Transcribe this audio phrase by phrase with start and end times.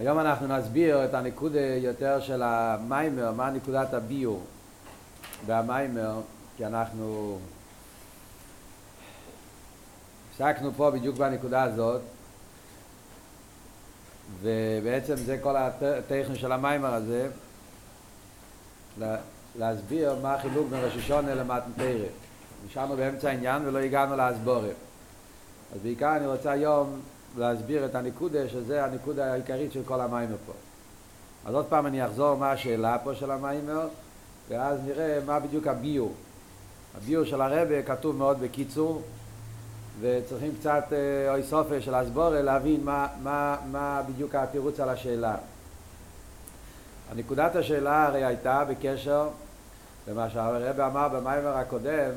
[0.00, 4.42] היום אנחנו נסביר את הנקודה יותר של המיימר, מה נקודת הביור
[5.46, 6.20] והמיימר,
[6.56, 7.38] כי אנחנו
[10.30, 12.00] הפסקנו פה בדיוק בנקודה הזאת
[14.40, 17.28] ובעצם זה כל הטכני של המיימר הזה
[19.58, 22.06] להסביר מה החילוק בין ראש השונה למתנתרא
[22.66, 24.76] נשארנו באמצע העניין ולא הגענו להסבורת.
[25.74, 27.00] אז בעיקר אני רוצה היום
[27.38, 30.52] להסביר את הנקודה שזה הנקודה העיקרית של כל המיימר פה.
[31.46, 33.88] אז עוד פעם אני אחזור מה השאלה פה של המיימר
[34.48, 36.12] ואז נראה מה בדיוק הביור.
[36.96, 39.02] הביור של הרבה כתוב מאוד בקיצור
[40.00, 40.84] וצריכים קצת
[41.28, 45.36] אוי סופה של הסבורה להבין מה, מה, מה בדיוק התירוץ על השאלה.
[47.12, 49.28] הנקודת השאלה הרי הייתה בקשר
[50.08, 52.10] למה שהרב אמר במיימר הקודם,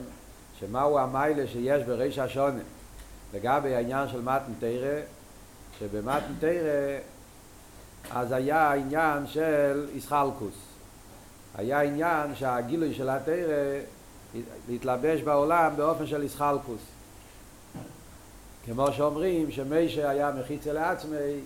[0.60, 2.60] שמהו המיילה שיש בריש השונה
[3.34, 5.00] לגבי העניין של מתן תרא,
[5.80, 7.00] שבמתן תרא
[8.12, 10.54] אז היה העניין של איסחלקוס.
[11.56, 13.80] היה עניין שהגילוי של התרא
[14.70, 16.82] להתלבש בעולם באופן של איסחלקוס.
[18.66, 21.40] כמו שאומרים שמיישה היה מחיצה לעצמי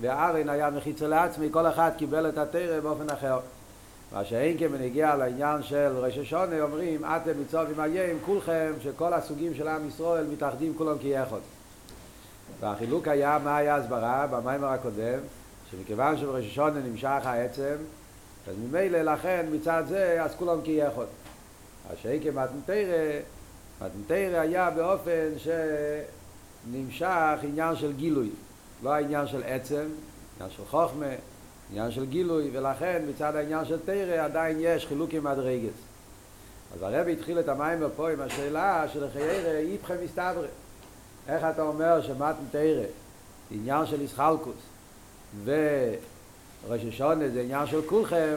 [0.00, 3.38] וארן היה מחיצה לעצמי, כל אחד קיבל את התרא באופן אחר.
[4.12, 9.12] מה שאין כן בנגיע לעניין של ראש השונה אומרים אתם מצוב עם הים כולכם שכל
[9.12, 11.38] הסוגים של עם ישראל מתאחדים כולם כיחד.
[12.60, 15.18] והחילוק היה מה היה הסברה במיימר הקודם
[15.70, 17.74] שמכיוון שבראש השונה נמשך העצם
[18.48, 21.06] אז ממילא לכן מצד זה אז כולם כיחד.
[21.88, 23.20] מה שאין כן מתנתרא
[23.80, 25.48] מתנתרא היה באופן ש...
[26.72, 28.30] נמשך עניין של גילוי,
[28.82, 29.84] לא העניין של עצם,
[30.36, 31.06] עניין של חוכמה,
[31.70, 35.74] עניין של גילוי, ולכן מצד העניין של תרא עדיין יש חילוק עם מדרגס.
[36.74, 40.46] אז הרב התחיל את המים פה עם השאלה של חיירה איפכם מסתברא.
[41.28, 42.84] איך אתה אומר שמתן תרא
[43.50, 44.56] עניין של איסחלקוס
[45.44, 48.34] וראש השונה זה עניין של כולכם,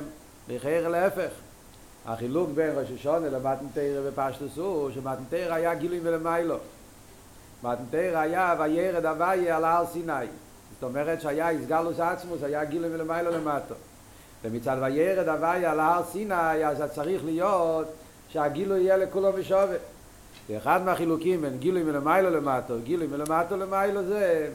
[0.49, 1.31] לחיירה להפך.
[2.05, 6.57] החילוק בין ראש השונה למתן תרא ופשטוס הוא שמתן תרא היה גילוי מלמיילו.
[7.63, 10.25] מתנתר היה וירד הוויה על הר סיני.
[10.79, 13.75] זאת אומרת שהיה איסגלוס עצמוס, היה גילוי מלמיילו למטו.
[14.43, 17.87] ומצד וירד הוויה על הר סיני, אז צריך להיות
[18.29, 19.77] שהגילוי יהיה לכולו בשווה.
[20.49, 24.49] ואחד מהחילוקים בין גילוי מלמיילו למטו, גילוי מלמטו למיילו זה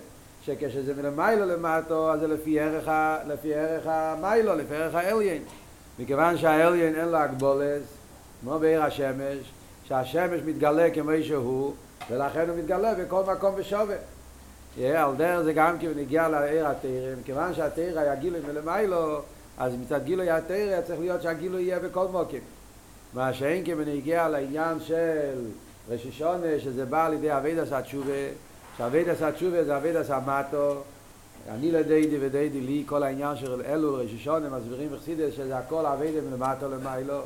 [0.45, 2.89] שכשזה מלמיילו למטו, אז זה לפי ערך,
[3.27, 5.43] לפי ערך המיילו, לפי ערך האליין.
[5.99, 7.83] מכיוון שהאליין אין לו הגבולס,
[8.41, 9.53] כמו בעיר השמש,
[9.84, 11.75] שהשמש מתגלה כמו שהוא,
[12.11, 13.97] ולכן הוא מתגלה בכל מקום בשווה.
[14.77, 17.55] על דרך זה גם כי הוא נגיע לעיר התרא, מכיוון
[17.99, 19.21] היה גילוי מלמיילו,
[19.59, 22.41] אז מצד גילוי התרא צריך להיות שהגילוי יהיה בכל מוקים.
[23.15, 23.75] מה שאין כי
[24.29, 25.45] לעניין של
[25.89, 28.13] רשישונה, שזה בא על ידי אבידס התשובה,
[28.79, 30.83] שאבידס התשובה זה אבידס המטו,
[31.51, 36.69] אני לדיידי ודיידי לי, כל העניין של אלו רשישונה מסבירים בחסידס שזה הכל אבידה מלמטו
[36.69, 37.21] למיילו.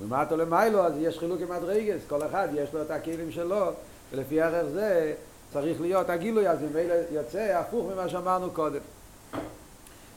[0.00, 3.70] מלמטו למיילו אז יש חילוק עם מדרגס, כל אחד יש לו את הכלים שלו.
[4.12, 5.14] ולפי ערך זה
[5.52, 8.80] צריך להיות הגילוי, אז ממילא יוצא הפוך ממה שאמרנו קודם.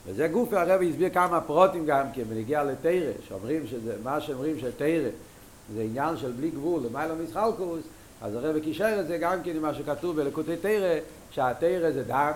[0.06, 5.09] וזה גוף הרב הסביר כמה פרוטים גם כן, ונגיע לתרא, שאומרים שזה, מה שאומרים שתרא
[5.75, 7.81] זה עניין של בלי גבול, למעלה מסחלקוס,
[8.22, 11.00] אז הרב קישר את זה גם כן עם מה שכתוב בלקוטי תרא,
[11.31, 12.31] שהתרא זה דם,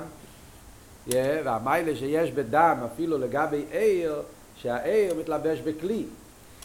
[1.10, 1.14] yeah,
[1.44, 4.22] והמיילה שיש בדם אפילו לגבי עיר,
[4.56, 6.06] שהעיר מתלבש בכלי.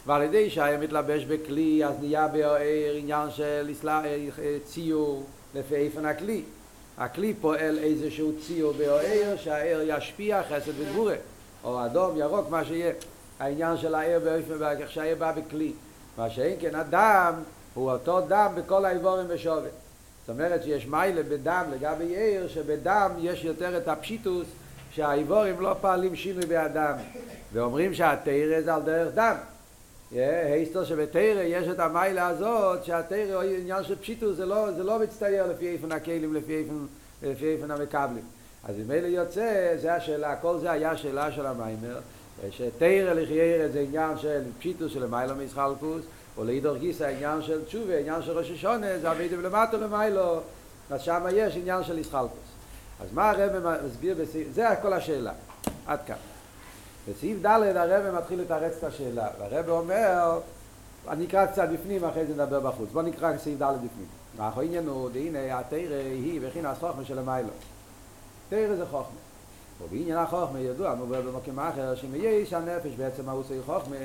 [0.05, 3.71] ועל ידי שהעיר מתלבש בכלי, אז נהיה בעיר עניין של
[4.65, 5.23] ציור
[5.55, 6.43] לפי איפן הכלי.
[6.97, 11.15] הכלי פועל איזשהו ציור בעיר, שהעיר ישפיע חסד וגבורה,
[11.63, 12.93] או אדום, ירוק, מה שיהיה.
[13.39, 15.73] העניין של העיר באופן, איך שהעיר בא בכלי.
[16.17, 17.33] מה שאין כן, הדם
[17.73, 19.69] הוא אותו דם בכל האיבורים בשווה.
[20.21, 24.47] זאת אומרת שיש מיילה בדם לגבי עיר, שבדם יש יותר את הפשיטוס,
[24.91, 26.93] שהאיבורים לא פעלים שינוי באדם.
[27.53, 29.35] ואומרים שהתרא זה על דרך דם.
[30.11, 34.99] היסטר שבתרא יש את המיילה הזאת שהתרא הוא עניין של פשיטוס זה לא, זה לא
[34.99, 36.85] מצטייר לפי איפן הכלים לפי איפן,
[37.23, 38.23] לפי איפן המקבלים
[38.63, 41.99] אז אם אלה יוצא זה השאלה כל זה היה שאלה של המיימר
[42.51, 46.01] שתרא לחיירא זה עניין של פשיטוס של מיילה מסחלקוס
[46.37, 50.39] או להידור גיסא עניין של תשובה עניין של ראש השונה זה אבידה ולמטו למיילו
[50.89, 52.51] אז שם יש עניין של מסחלקוס
[53.01, 55.33] אז מה הרב מסביר בסעיף זה כל השאלה
[55.85, 56.15] עד כאן
[57.09, 60.39] בסעיף ד' הרב מתחיל לתרץ את השאלה, והרב אומר,
[61.09, 62.89] אני אקרא קצת בפנים, אחרי זה נדבר בחוץ.
[62.93, 64.05] בוא נקרא סעיף ד' בפנים.
[64.39, 67.49] אנחנו העניין הוא, הנה התרא היא וכין הסחוכמה של המיילו.
[68.49, 69.17] תרא זה חוכמה.
[69.83, 73.95] ובעניין החוכמה ידוע, מובא במקום אחר, שמייש הנפש בעצם היא חוכמה.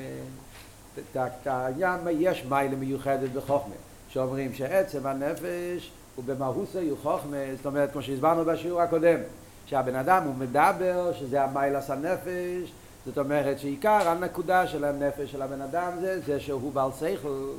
[1.45, 3.75] העניין יש מיילה מיוחדת בחוכמה,
[4.09, 9.19] שאומרים שעצם הנפש הוא במהות היא חוכמה, זאת אומרת, כמו שהסברנו בשיעור הקודם,
[9.65, 12.71] שהבן אדם הוא מדבר, שזה המיילס הנפש,
[13.07, 17.49] זאת אומרת שעיקר הנקודה של הנפש של הבן אדם זה, זה שהוא בעל שכל,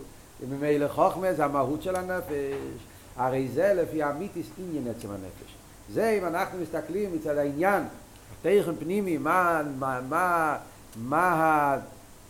[0.41, 2.55] וממילא חוכמה זה המהות של הנפש,
[3.17, 5.55] הרי זה לפי המיתיס עניין עצם הנפש.
[5.93, 7.83] זה אם אנחנו מסתכלים מצד העניין,
[8.43, 10.56] תכן פנימי, מה, מה, מה,
[10.97, 11.77] מה,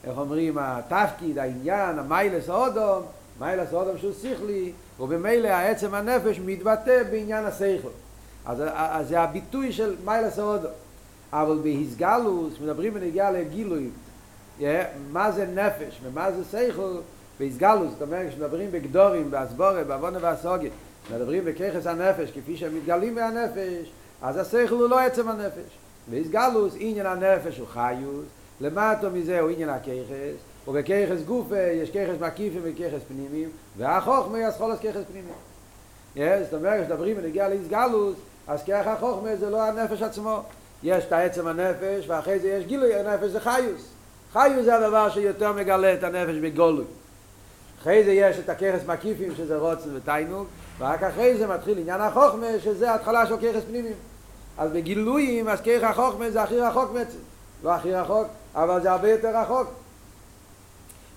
[0.05, 3.03] איך אומרים, התפקיד, העניין, המיילס האודום,
[3.41, 7.89] מיילס האודום שהוא שכלי, ובמילא העצם הנפש מתבטא בעניין השכל.
[8.47, 10.73] אז, אז זה הביטוי של מיילס האודום.
[11.33, 13.89] אבל בהסגלוס, מדברים בנגיעה לגילוי,
[14.61, 14.63] yeah,
[15.13, 16.97] מה זה נפש ומה זה שכל,
[17.41, 20.71] בהסגלוס, זאת אומרת, כשמדברים בגדורים, באסבורה, בעוונה והסוגיה,
[21.15, 23.93] מדברים בככס הנפש, כפי שהם מתגלים מהנפש,
[24.23, 25.79] אז הוא לא עצם הנפש.
[26.11, 28.25] בהסגלוס, עניין הנפש הוא חיוס,
[28.61, 30.37] למטו מזה הוא עניין הככס,
[30.69, 35.35] ובככס גופה יש ככס מקיפים וככס פנימיים, והחוכמה יש חולס ככס פנימיים.
[36.17, 38.17] Yeah, זאת אומרת, כשמדברים בנגיעה להסגלוס,
[38.47, 40.43] אז ככה החוכמה זה לא הנפש עצמו.
[40.83, 43.89] יש את העצם הנפש, ואחרי זה יש גילוי הנפש, זה חיוס.
[44.33, 46.85] חיוס זה הדבר שיותר מגלה את הנפש בגולוי.
[47.81, 50.47] אחרי זה יש את הככס מקיפים, שזה רוצן ותיינוג,
[50.79, 53.95] ורק אחרי זה מתחיל עניין החוכמה, שזה התחלה של ככס פנימיים.
[54.59, 57.19] אז בגילויים, אז ככס החוכמה זה הכי רחוק בעצם.
[57.65, 59.69] לא הכי רחוק, אבל זה הרבה יותר רחוק.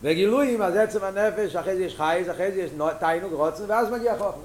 [0.03, 4.17] בגילויים, אז עצם הנפש, אחרי זה יש חייס, אחרי זה יש תיינוג, רוצן, ואז מגיע
[4.17, 4.43] חוכמה.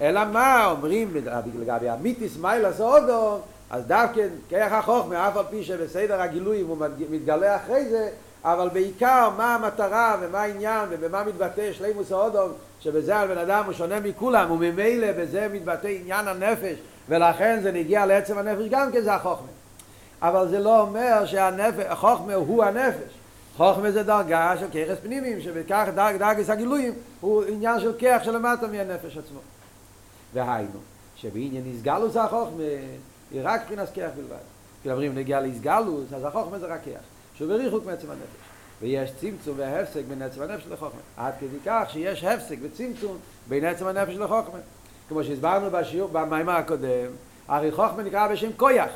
[0.00, 1.14] אלא מה אומרים
[1.60, 3.38] לגבי המיתיס מיילס אודו,
[3.70, 6.76] אז דווקא כרך החוכמה, אף על פי שבסדר הגילויים הוא
[7.10, 8.08] מתגלה אחרי זה,
[8.44, 13.72] אבל בעיקר מה המטרה ומה העניין ובמה מתבטא שלימוס האודום, שבזה על בן אדם הוא
[13.72, 16.78] שונה מכולם, וממילא בזה מתבטא עניין הנפש,
[17.08, 19.48] ולכן זה נגיע לעצם הנפש גם כן זה החוכמה.
[20.22, 23.12] אבל זה לא אומר שהחוכמה הוא הנפש.
[23.56, 28.66] חוכמה זה דרגה של ככס פנימיים, שבכך דרג, דרגס הגילויים הוא עניין של כרך שלמטה
[28.66, 29.40] מהנפש עצמו.
[30.34, 30.78] והיינו,
[31.16, 32.62] שבעניין נסגלוס החוכמה
[33.30, 34.36] היא רק מבחינת כיח בלבד.
[34.80, 37.00] כשמדברים נגיע לאיסגלוס, אז החוכמה זה רק כיח,
[37.34, 38.50] שהוא בריחוק מעצם הנפש.
[38.80, 41.00] ויש צמצום והפסק בין עצם הנפש לחוכמה.
[41.16, 43.18] עד כדי כך שיש הפסק וצמצום
[43.48, 44.58] בין עצם הנפש לחוכמה.
[45.08, 47.10] כמו שהסברנו בשיעור, במיימר הקודם,
[47.48, 48.90] הרי חוכמה נקרא בשם כויח.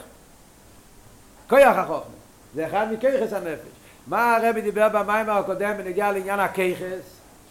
[1.49, 2.15] כויח החוכמה.
[2.55, 3.69] זה אחד מכיחס הנפש.
[4.07, 7.03] מה הרבי דיבר במיימר הקודם בנגיע לעניין הכיחס?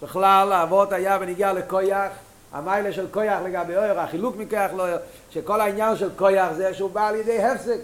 [0.02, 2.12] בכלל, האבות היה בנגיע לכויח.
[2.54, 4.98] המיילה של כויח לגבי אויר, החילוק מכויח לא אויר,
[5.30, 7.80] שכל העניין של כויח זה שהוא בא על ידי הפסק.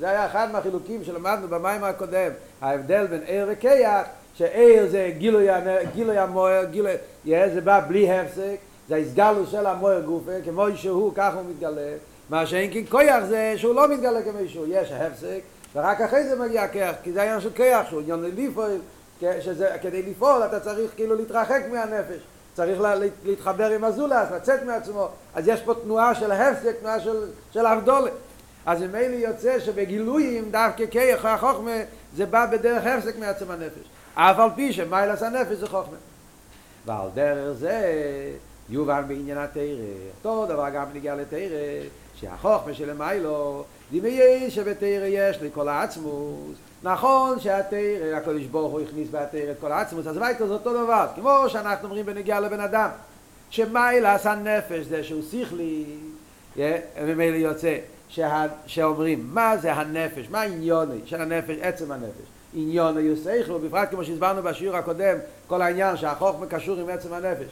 [0.00, 2.30] זה היה אחד מהחילוקים שלמדנו במים הקודם,
[2.60, 5.46] ההבדל בין עיר וכיח, שעיר זה גילוי,
[5.94, 6.92] גילוי המויר, גילוי,
[7.24, 8.56] זה בא בלי הפסק,
[8.88, 11.92] זה הסגלו של המויר גופה, כמו שהוא, ככה הוא מתגלה,
[12.30, 15.40] מה שאין כן כויח זה שהוא לא מתגלה כמו שהוא, יש הפסק,
[15.74, 18.70] ורק אחרי זה מגיע כיח, כי זה העניין של כיח, שהוא עניין לפעול,
[19.40, 22.20] שזה, כדי לפעול אתה צריך כאילו להתרחק מהנפש.
[22.54, 22.94] צריך לה,
[23.24, 28.10] להתחבר עם הזולס, לצאת מעצמו, אז יש פה תנועה של הפסק, תנועה של, של אבדולה.
[28.66, 31.76] אז ממילא יוצא שבגילויים דווקא כיח החוכמה
[32.16, 33.86] זה בא בדרך הפסק מעצם הנפש.
[34.14, 35.96] אף על פי שמיילס הנפש זה חוכמה.
[36.86, 37.92] ועל דרך זה
[38.68, 39.62] יובן בעניין התרא.
[40.24, 48.42] אותו דבר גם נגיע לתרא, שהחוכמה שלמיילו, דמי שבתרא יש לכל העצמוס, נכון שהתרא, הקדוש
[48.42, 52.06] ברוך הוא הכניס בהתרא את כל העצמוס, אז וייטו זה אותו דבר, כמו שאנחנו אומרים
[52.06, 52.88] בנגיעה לבן אדם,
[53.50, 55.84] שמיילס הנפש זה שהוא שכלי,
[56.56, 57.76] וממילא יוצא,
[58.08, 63.90] שה, שאומרים מה זה הנפש, מה העניוני של הנפש, עצם הנפש, עניוני הוא שכל, בפרט
[63.90, 67.46] כמו שהסברנו בשיעור הקודם, כל העניין שהחוכמה קשור עם עצם הנפש,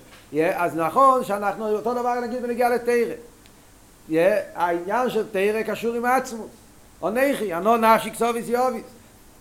[0.55, 3.15] אז נכון שאנחנו אותו דבר נגיד בנגיעה לתרא,
[4.55, 6.51] העניין של תרא קשור עם העצמוס,
[7.03, 8.83] או נכי, ענו נפשי כסוביס יוביס,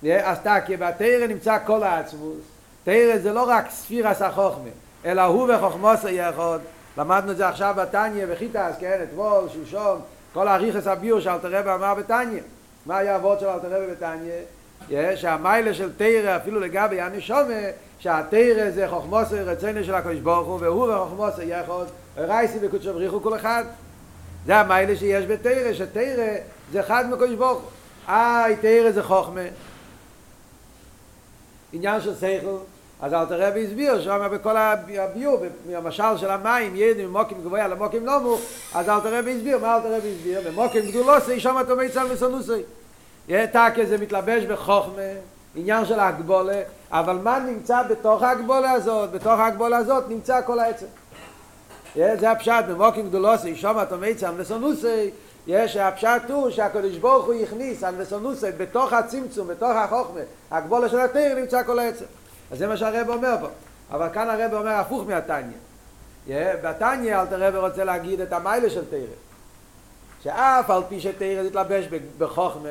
[0.03, 2.37] אז תקי בתרא נמצא כל העצמוס
[2.83, 4.69] תרא זה לא רק ספירס החוכמה
[5.05, 6.61] אלא הוא וחוכמוס היחוד.
[6.97, 9.99] למדנו את זה עכשיו בתניא וחיטס כן אתמול שלשום
[10.33, 12.41] כל הריחס הביור שאלתר רבי אמר בתניא.
[12.85, 15.15] מה היה אבות של אלתר רבי בתניא?
[15.15, 17.53] שהמיילה של תרא אפילו לגבי הנשומה
[17.99, 21.87] שהתרא זה חוכמוס רצינו של הקדוש ברוך הוא והוא וחוכמוס היחוד
[22.17, 23.63] רייסי וקודשו בריחו כל אחד.
[24.45, 26.35] זה המיילה שיש בתרא שתרא
[26.71, 27.69] זה אחד מקודש ברוך הוא.
[28.07, 29.41] איי תרא זה חוכמה
[31.73, 32.57] עניין של שכל,
[33.01, 35.37] אז אל תראה והסביר שם בכל הביור,
[35.71, 38.41] במשל של המים, ידעים ממוקים גבוה למוקים נמוך,
[38.75, 40.41] אז אל תראה והסביר, מה אל תראה והסביר?
[40.47, 42.61] במוקים גדולוסי, שם אתה מיצל וסנוסי.
[43.27, 45.01] תקה זה מתלבש בחוכמה,
[45.55, 46.61] עניין של הגבולה,
[46.91, 49.11] אבל מה נמצא בתוך הגבולה הזאת?
[49.11, 50.85] בתוך הגבולה הזאת נמצא כל העצם.
[51.95, 55.09] זה הפשט, במוקים גדולוסי, שם אתה מיצל וסנוסי,
[55.49, 60.19] יש הפשט הוא שהקדוש ברוך הוא הכניס הנבסונוסת בתוך הצמצום, בתוך החוכמה,
[60.51, 62.05] הגבולה של התיר נמצא כל העצם.
[62.51, 63.47] אז זה מה שהרב אומר פה.
[63.91, 65.57] אבל כאן הרב אומר הפוך מהתניא.
[66.63, 69.07] בתניא אלתר רב רוצה להגיד את המיילה של תיר.
[70.23, 71.85] שאף על פי שתראה זה תלבש
[72.17, 72.69] בחוכמה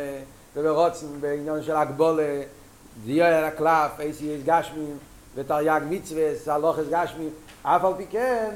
[0.56, 2.42] וברוצן בעניין של הגבולה
[3.04, 4.99] דיור על הקלף, איסי יש גשמים
[5.35, 7.30] ותרי"ג מצווה, סלוחס גשמים
[7.62, 8.50] אף על פי כן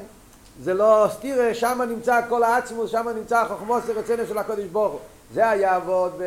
[0.60, 5.00] זה לא סתירה, שם נמצא כל העצמוס, שם נמצא החוכמוס הרצנה של הקודש ברוך הוא
[5.34, 6.22] זה היה עבוד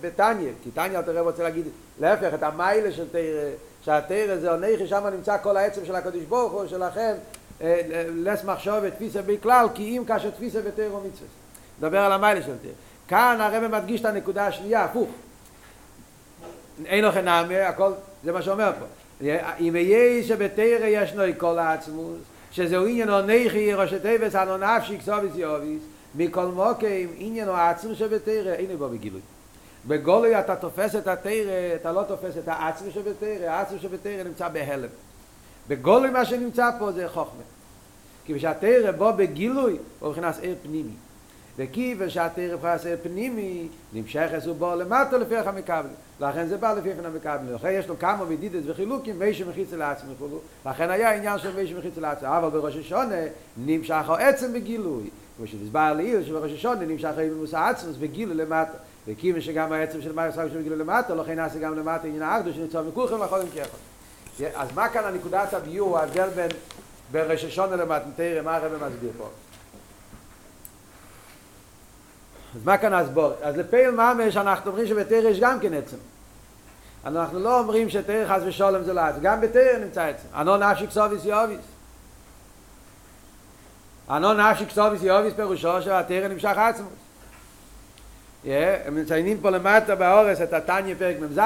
[0.00, 1.66] בתניא, כי תניא אתה רוצה להגיד
[2.00, 3.50] להפך, את המיילה של תראה
[3.82, 7.14] שהתרא זה עונכי, שם נמצא כל העצם של הקדוש ברוך הוא, שלכן
[8.14, 11.28] לס מחשוב ותפיסה בכלל, כי אם כאשר תפיסה ותרא ומצווה.
[11.78, 12.70] נדבר על המיילה של תרא.
[13.08, 15.08] כאן הרב מדגיש את הנקודה השנייה, הפוך.
[16.86, 17.92] אין לכם נעמה, הכל,
[18.24, 18.84] זה מה שאומר פה.
[19.60, 22.18] אם יהיה שבתרא ישנו כל העצמוס,
[22.58, 25.82] שזהו עניין עונכי, ראש הטבס, אנו נפשי, כסוביס יוביס,
[26.14, 29.20] מכל מוקים, עניין העצמוס שבתרא, אין בו בגילוי.
[29.86, 34.88] בגולוי אתה תופס את התרא, אתה לא תופס את העצמי שבתרא, העצמי שבתרא נמצא בהלם.
[35.68, 37.42] בגולוי מה שנמצא פה זה חוכמה.
[38.26, 40.92] כי כשהתרא בוא בגילוי, הוא נכנס עיר פנימי.
[41.98, 45.92] ושהתרא נכנס עיר פנימי, נמשך עשו בו למטה לפי איך המקבלים.
[46.20, 47.54] לכן זה בא לפי איך המקבלים.
[47.54, 50.40] לכן יש לו כמה מדידס וחילוקים, מי שמחיץ לעצמי וכולו.
[50.66, 52.28] לכן היה עניין של מי שמחיץ לעצמי.
[52.28, 53.16] אבל בראש השונה
[53.56, 55.10] נמשך העצם בגילוי.
[55.36, 58.78] כמו שנסבר לעיל שבראש השונה נמשך העצמי עצמוס בגילוי למטה.
[59.08, 62.82] וכיוון שגם העצם של מאיר סבא שמגיע למטה, לכן נעשה גם למטה עניין האחדו שנמצא
[62.82, 63.78] מכולכם לכל כאחד.
[64.54, 66.50] אז מה כאן הנקודת הביור, ההבדל בין,
[67.12, 69.28] בין רששונה למטנטרם, מה הרב מסביר פה?
[72.54, 73.32] אז מה כאן הסבור?
[73.42, 75.96] אז לפייל ממש אנחנו אומרים שבתרא יש גם כן עצם.
[77.06, 80.28] אנחנו לא אומרים שתרא חס ושולם זה לא עצם, גם בתרא נמצא עצם.
[80.40, 81.60] אנו נפשי כסוביס יוביס.
[84.10, 86.92] אנו נפשי כסוביס יוביס פירושו שהתרא נמשך עצמוס.
[88.44, 91.40] הם מציינים פה למטה באורס את התניא פרק מ"ז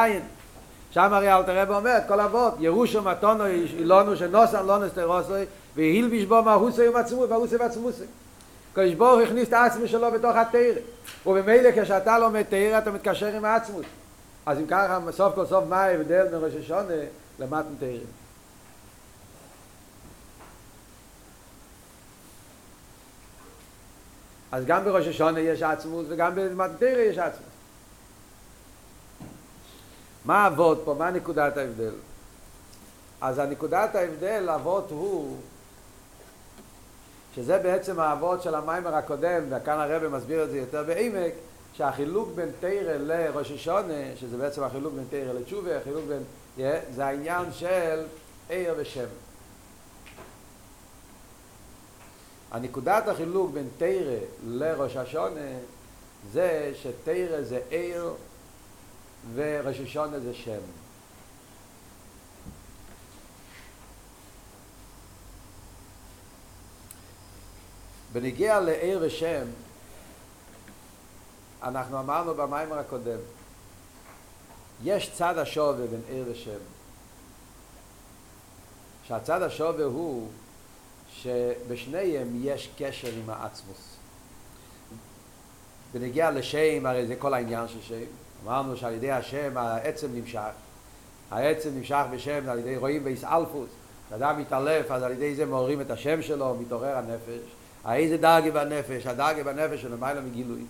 [0.91, 5.45] שם הרי אלתר רב אומר את כל אבות ירושו מתונו אילונו שנוסן לא נסתרוסוי
[5.77, 8.05] והילביש בו מהוסי ומצמוס והוסי ועצמוסי
[8.73, 10.61] קדוש ברוך הכניס את העצמי שלו בתוך התרא
[11.27, 13.87] ובמילא כשאתה לומד תרא אתה מתקשר עם העצמוס
[14.47, 16.95] אז אם ככה סוף כל סוף מה ההבדל מראש השונה
[17.39, 17.99] למתן תרא
[24.53, 27.49] אז גם בראש השונה יש עצמות וגם במטרה יש עצמות.
[30.25, 30.95] מה אבות פה?
[30.99, 31.93] מה נקודת ההבדל?
[33.21, 35.37] אז הנקודת ההבדל, אבות הוא,
[37.35, 41.33] שזה בעצם האבות של המיימר הקודם, וכאן הרב מסביר את זה יותר בעמק,
[41.75, 46.23] שהחילוק בין תרא לראש השונה, שזה בעצם החילוק בין תרא לתשובה, החילוק בין,
[46.95, 48.05] זה העניין של
[48.49, 49.07] עיר ושם.
[52.51, 55.59] הנקודת החילוק בין תרא לראש השונה
[56.33, 58.11] זה שתרא זה עיר
[59.35, 60.82] וראש השונה זה שם.
[68.13, 69.45] בנגיע לעיר ושם,
[71.63, 73.19] אנחנו אמרנו במיימר הקודם,
[74.85, 76.59] יש צד השווה בין עיר ושם.
[79.05, 80.29] שהצד השווה הוא
[81.13, 83.97] שבשניהם יש קשר עם העצמוס.
[85.93, 88.05] בנגיע לשם, הרי זה כל העניין של שם.
[88.45, 90.51] אמרנו שעל ידי השם העצם נמשך.
[91.31, 93.69] העצם נמשך בשם על ידי רואים באיסאלפוס.
[94.07, 97.62] כשאדם מתעלף, אז על ידי זה מעוררים את השם שלו, מתעורר הנפש.
[97.85, 99.07] האיזה דרגי בנפש?
[99.07, 100.63] הדרגי בנפש של למעלה מגילוי.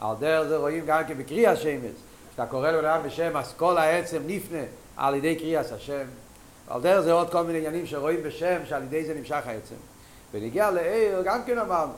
[0.00, 1.92] על דרך זה רואים גם כן בקריאה השמש.
[2.28, 4.62] כשאתה קורא לבן בשם, אז כל העצם נפנה
[4.96, 6.04] על ידי קריאס השם.
[6.68, 9.74] על דרך זה עוד כל מיני עניינים שרואים בשם, שעל ידי זה נמשך העצם.
[10.32, 11.92] ונגיע לעיר, גם כן אמרנו.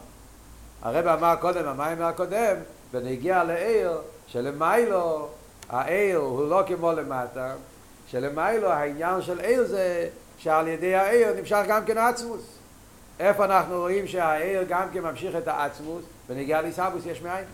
[0.82, 2.56] הרב אמר קודם, המים הקודם,
[2.92, 5.28] ונגיע לעיר, שלמיילו,
[5.68, 7.54] העיר הוא לא כמו למטה,
[8.06, 12.58] שלמיילו העניין של עיר זה שעל ידי העיר נמשך גם כן העצמוס.
[13.20, 17.44] איפה אנחנו רואים שהעיר גם כן ממשיך את העצמוס, ונגיע לעיסאוווס יש מאין.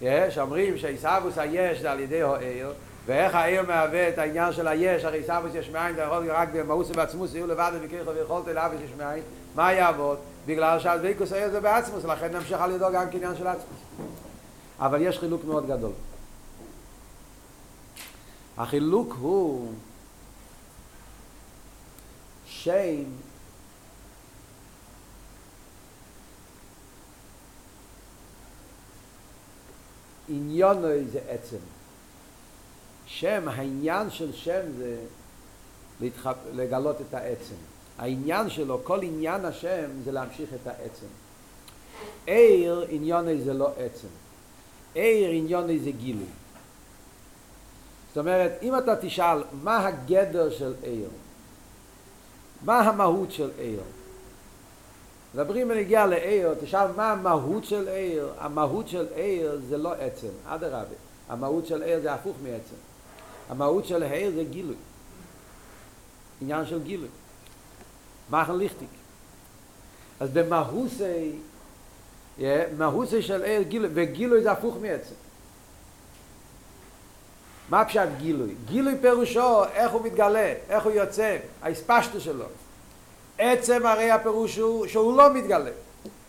[0.00, 2.72] יש, אומרים שעיסאוווס היש זה על ידי העיר,
[3.06, 6.90] ואיך העיר מהווה את העניין של היש, הרי סבוס יש מאין, אתה יכול רק במאוס
[6.90, 9.22] ובעצמוס, יהיו לבד וככה ויכולת אליו יש מאין,
[9.54, 10.18] מה יעבוד?
[10.46, 13.78] בגלל שהדבקוס העיר זה בעצמוס, לכן נמשיך על ידו גם כעניין של עצמוס.
[14.78, 15.92] אבל יש חילוק מאוד גדול.
[18.58, 19.72] החילוק הוא
[22.46, 23.04] שם
[30.28, 31.56] עניונו זה עצם.
[33.06, 34.96] שם, העניין של שם זה
[36.00, 36.28] להתח...
[36.54, 37.54] לגלות את העצם.
[37.98, 41.06] העניין שלו, כל עניין השם זה להמשיך את העצם.
[42.26, 44.08] עיר עניוני זה לא עצם.
[44.94, 46.26] עיר עניוני זה גילוי.
[48.08, 51.08] זאת אומרת, אם אתה תשאל מה הגדר של עיר,
[52.64, 53.80] מה המהות של עיר,
[55.36, 58.32] מדברים בנגיע לעיר, תשאל מה המהות של עיר?
[58.38, 60.94] המהות של עיר זה לא עצם, אדרבה.
[61.28, 62.74] המהות של עיר זה הפוך מעצם.
[63.48, 64.74] המהות של עיר זה גילוי.
[66.40, 67.08] עניין של גילוי.
[68.30, 68.88] מחן ליכטיק.
[70.20, 71.32] אז במהוסי,
[72.78, 75.14] מהוסי של עיר גילוי, וגילוי זה הפוך מעצם.
[77.68, 78.54] מה פשט גילוי?
[78.66, 82.44] גילוי פירושו איך הוא מתגלה, איך הוא יוצא, ההספשטו שלו.
[83.38, 85.70] עצם הרי הפירוש הוא שהוא לא מתגלה.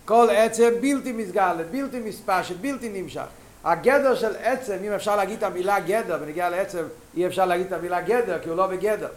[0.06, 3.26] כל עצם בלתי מסגלה, בלתי מספשת, בלתי נמשך.
[3.64, 6.84] הגדר של עצם, אם אפשר להגיד את המילה גדר, בנגיע לעצם
[7.18, 9.08] אי אפשר להגיד את המילה גדר, כי הוא לא בגדר.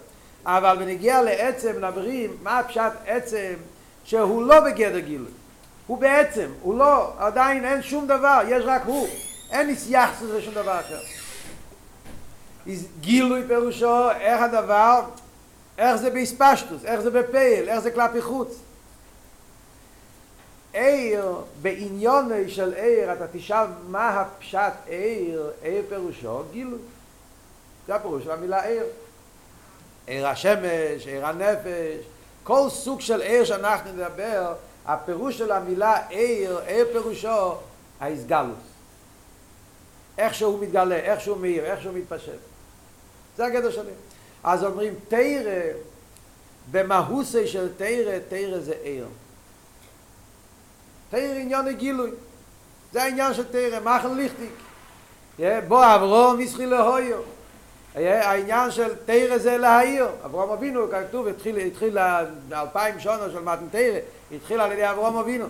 [0.47, 3.55] אבל בנגיע לעצם נברים, מה פשט עצם
[4.05, 5.31] שהוא לא בגדר גילוי.
[5.87, 9.09] הוא בעצם, הוא לא, עדיין אין שום דבר, יש רק הוא.
[9.51, 11.01] אין ניסייחס לזה שום דבר אחר.
[13.01, 15.01] גילוי פירושו איך הדבר,
[15.81, 18.59] איך זה בהספשטוס, איך זה בפייל, איך זה כלפי חוץ.
[20.73, 26.79] עיר, בעניוני של עיר, אתה תשאל מה הפשט עיר, עיר פירושו גילוי.
[27.87, 28.85] זה הפירוש של המילה עיר.
[30.07, 32.05] עיר השמש, עיר הנפש,
[32.45, 34.55] כל סוג של עיר שאנחנו נדבר,
[34.87, 37.55] הפירוש של המילה עיר, עיר פירושו
[38.01, 38.59] ההסגלוס.
[40.19, 42.33] איך שהוא מתגלה, איך שהוא מאיר, איך שהוא מתפשט.
[43.37, 43.93] זה הגדר שלי.
[44.45, 45.61] אז אומרים תירא,
[46.71, 49.07] במהוסי של תירא, תירא זה עיר.
[51.11, 52.11] תירא עניין הגילוי.
[52.93, 54.51] זה העניין של תירא, מחן ליכטיק.
[55.69, 57.19] בוא אברום ישחי להויו.
[57.95, 60.07] העניין של תירא זה להעיר.
[60.25, 61.99] אברום אבינו, כתוב, התחיל, התחיל
[62.53, 63.99] אלפיים שונו של מתן תירא,
[64.35, 65.47] התחיל על ידי אברום אבינו.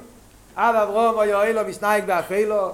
[0.57, 2.73] אב אברום או יואלו מסנייק באפילו,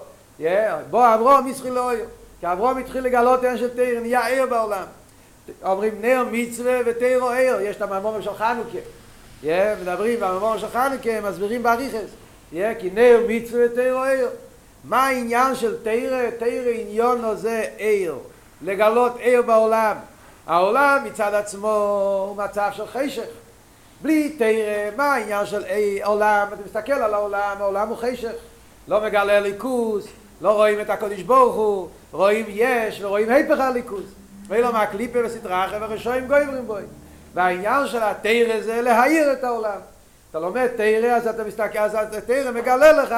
[0.90, 2.04] בוא אברום ישחי להויו.
[2.40, 4.84] כי אברום התחיל לגלות עניין של תירא, נהיה עיר בעולם.
[5.64, 8.78] אומרים נר מצווה ותירו עיר, יש את המאמור של חנוכה.
[9.42, 9.46] Yeah,
[9.82, 12.10] מדברים במאמור של חנוכה, מסבירים באריכס.
[12.50, 14.28] כי נר מצווה ותירו עיר.
[14.84, 16.30] מה העניין של תירה?
[16.38, 18.14] תירה עניון זה עיר.
[18.62, 19.96] לגלות עיר בעולם.
[20.46, 21.72] העולם מצד עצמו
[22.28, 23.26] הוא מצב של חשך.
[24.02, 26.46] בלי תירה, מה העניין של עיר, עולם?
[26.52, 28.32] אתה מסתכל על העולם, העולם הוא חשך.
[28.88, 30.06] לא מגלה ליכוס,
[30.40, 34.04] לא רואים את הקודש ברוך הוא, רואים יש ורואים היפך הליכוס.
[34.48, 36.82] ואילו מה קליפה וסדרה ורשועים גויברים בוי.
[37.34, 39.78] והעניין של התרא זה להעיר את העולם.
[40.30, 43.14] אתה לומד תרא אז אתה מסתכל, אז תרא מגלה לך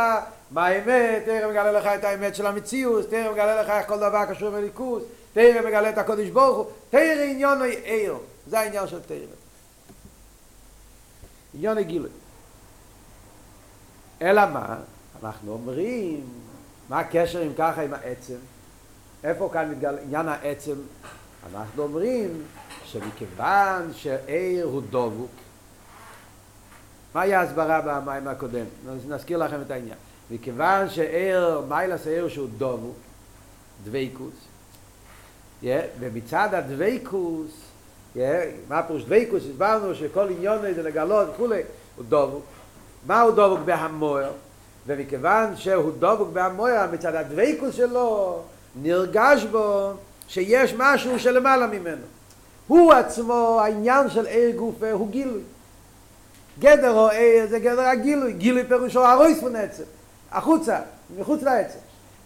[0.50, 4.24] מה האמת, תרא מגלה לך את האמת של המציאות, תרא מגלה לך איך כל דבר
[4.24, 9.16] קשור בליכוס, תרא מגלה את הקודש ברוך הוא, תרא עניון עיר, זה העניין של תרא.
[11.54, 12.10] עניון הגילוי.
[14.22, 14.76] אלא מה?
[15.22, 16.26] אנחנו אומרים,
[16.88, 18.38] מה הקשר עם ככה עם העצם?
[19.24, 20.74] איפה כאן מתגלה עניין העצם?
[21.46, 22.42] אנחנו אומרים
[22.84, 25.30] שמכיוון שעיר הוא דבוק,
[27.14, 28.64] מהי ההסברה במים הקודם?
[29.08, 29.96] נזכיר לכם את העניין.
[30.30, 32.96] מכיוון שעיר, מיילס העיר שהוא דבוק,
[33.84, 34.34] דבייקוס,
[35.62, 35.66] yeah,
[36.00, 37.50] ומצד הדבייקוס,
[38.16, 38.18] yeah,
[38.68, 39.42] מה פירוש דבייקוס?
[39.50, 41.62] הסברנו שכל עניון זה לגלות וכולי,
[41.96, 42.44] הוא דבוק.
[43.06, 44.30] מה הוא דבוק בהמויר?
[44.86, 48.42] ומכיוון שהוא דבוק בהמויר, מצד הדבייקוס שלו,
[48.82, 49.92] נרגש בו
[50.28, 52.02] שיש משהו שלמעלה ממנו.
[52.66, 55.42] הוא עצמו, העניין של עיר גופה הוא גילוי.
[56.58, 59.82] גדר או עיר זה גדר הגילוי, גילוי פירושו הרויס עצם,
[60.32, 60.78] החוצה,
[61.18, 61.78] מחוץ לעצם.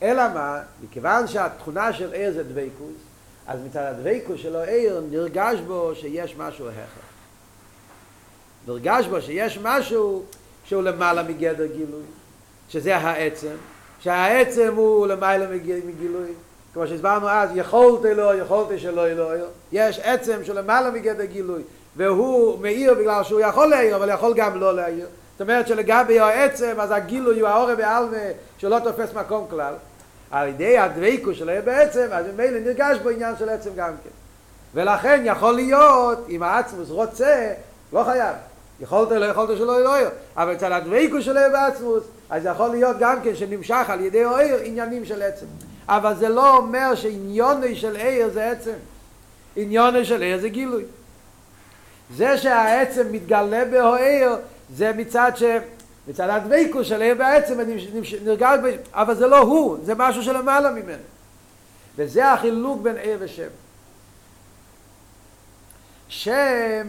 [0.02, 0.60] אלא מה?
[0.82, 2.96] מכיוון שהתכונה של עיר זה דבייקוס,
[3.46, 6.82] אז מצד הדבייקוס שלו עיר נרגש בו שיש משהו הכר.
[8.66, 10.24] נרגש בו שיש משהו
[10.64, 12.02] שהוא למעלה מגדר גילוי,
[12.68, 13.54] שזה העצם,
[14.00, 15.46] שהעצם הוא למעלה
[15.86, 16.32] מגילוי,
[16.74, 19.40] כמו שהסברנו אז, יכולת אלוהי, יכולת שלא אלוהי,
[19.72, 21.62] יש עצם של למעלה מגדר גילוי,
[21.96, 25.06] והוא מאיר בגלל שהוא יכול להעיר, אבל יכול גם לא להעיר.
[25.32, 28.16] זאת אומרת שלגבי העצם, אז הגילוי הוא העורב בעלמה
[28.58, 29.74] שלא תופס מקום כלל.
[30.30, 34.11] על ידי הדבקו של העיר בעצם, אז ממילא נרגש בו עניין של עצם גם כן.
[34.74, 37.52] ולכן יכול להיות, אם העצמוס רוצה,
[37.92, 38.35] לא חייב.
[38.80, 40.04] יכולת לא יכולת שלא אלוהי,
[40.37, 44.58] אבל אצל הדבקו של העיר בעצמוס, אז יכול להיות גם כן שנמשך על ידי העיר
[44.64, 45.46] עניינים של עצם.
[45.88, 48.75] אבל זה לא אומר שעניוני של עיר זה עצם.
[49.57, 50.85] עניוני של עיר זה גילוי.
[52.16, 54.37] זה שהעצם מתגלה בהעיר
[54.75, 55.42] זה מצד ש...
[56.09, 57.61] מצד הדבקות של עיר בעצם
[58.25, 58.77] נרגש ב...
[58.92, 61.03] אבל זה לא הוא, זה משהו שלמעלה ממנו.
[61.97, 63.49] וזה החילוק בין עיר ושם.
[66.09, 66.87] שם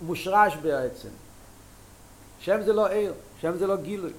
[0.00, 1.08] מושרש בעצם.
[2.40, 4.10] שם זה לא עיר, שם זה לא גילוי.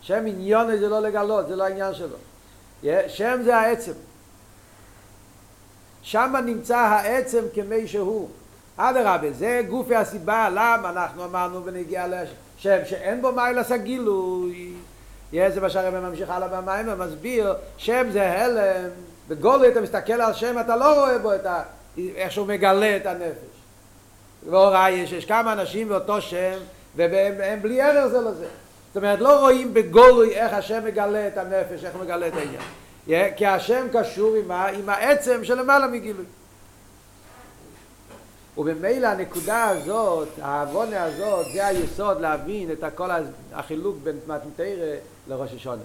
[0.00, 2.16] שם עניוני זה לא לגלות, זה לא העניין שלו.
[3.08, 3.92] שם זה העצם.
[6.02, 8.28] שם נמצא העצם כמי שהוא.
[8.76, 12.06] אדרבה, זה גופי הסיבה למה אנחנו אמרנו בנגיעה
[12.56, 14.72] שם שאין בו מיילס הגילוי,
[15.32, 18.88] זה מה שהרבא ממשיך הלאה במים ומסביר, שם זה הלם,
[19.28, 21.62] בגולו אתה מסתכל על שם, אתה לא רואה בו את ה...
[21.98, 23.52] איך שהוא מגלה את הנפש.
[24.50, 26.58] והוראה יש, יש כמה אנשים באותו שם,
[26.96, 28.46] והם בלי ערך זה לזה.
[28.92, 33.34] זאת אומרת, לא רואים בגולוי איך השם מגלה את הנפש, איך הוא מגלה את העניין.
[33.36, 36.24] כי השם קשור עם, ה, עם העצם שלמעלה מגילוי.
[38.58, 43.10] ובמילא הנקודה הזאת, העוונה הזאת, זה היסוד להבין את כל
[43.52, 44.94] החילוק בין מתנתרא
[45.28, 45.82] לראש השונה.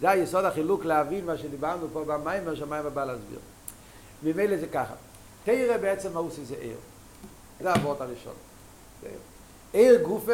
[0.00, 3.38] זה היסוד החילוק להבין מה שדיברנו פה במים, מה שהמים הבא להסביר.
[4.22, 4.94] ממילא זה ככה.
[5.44, 6.76] תרא בעצם מהוס זה עיר.
[7.60, 8.34] זה העבוד הראשון.
[9.72, 10.32] עיר גופה.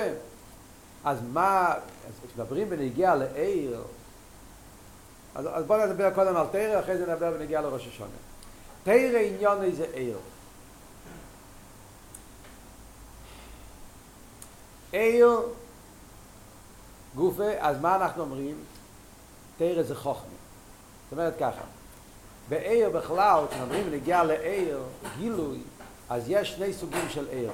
[1.05, 1.75] אז מה,
[2.09, 3.83] אז כשמדברים בנגיעה לעיר,
[5.35, 8.11] אז, אז בואו נדבר קודם על תרא, אחרי זה נדבר בנגיעה לראש השונה.
[8.85, 10.19] תרא עניון איזה עיר.
[14.93, 15.41] עיר
[17.15, 18.57] גופה, אז מה אנחנו אומרים?
[19.59, 20.23] תרא זה חוכמה.
[21.05, 21.63] זאת אומרת ככה,
[22.49, 24.83] בעיר בכלל, כשאומרים נגיע לעיר,
[25.19, 25.59] גילוי,
[26.09, 27.53] אז יש שני סוגים של עיר.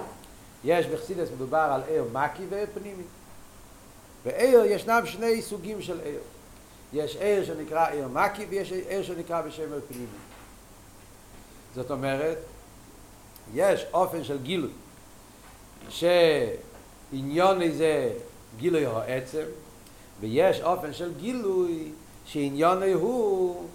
[0.64, 3.02] יש בחסידס מדובר על עיר מקי ועיר פנימי.
[4.24, 6.20] בעיר ישנם שני סוגים של עיר.
[6.92, 10.06] יש עיר שנקרא עיר מקי ויש עיר שנקרא בשם עיר פנימי.
[11.74, 12.38] זאת אומרת,
[13.54, 14.70] יש אופן של גילוי,
[15.88, 18.12] שעניון איזה
[18.56, 19.44] גילוי העצם,
[20.20, 21.92] ויש אופן של גילוי
[22.24, 23.68] שעניון הוא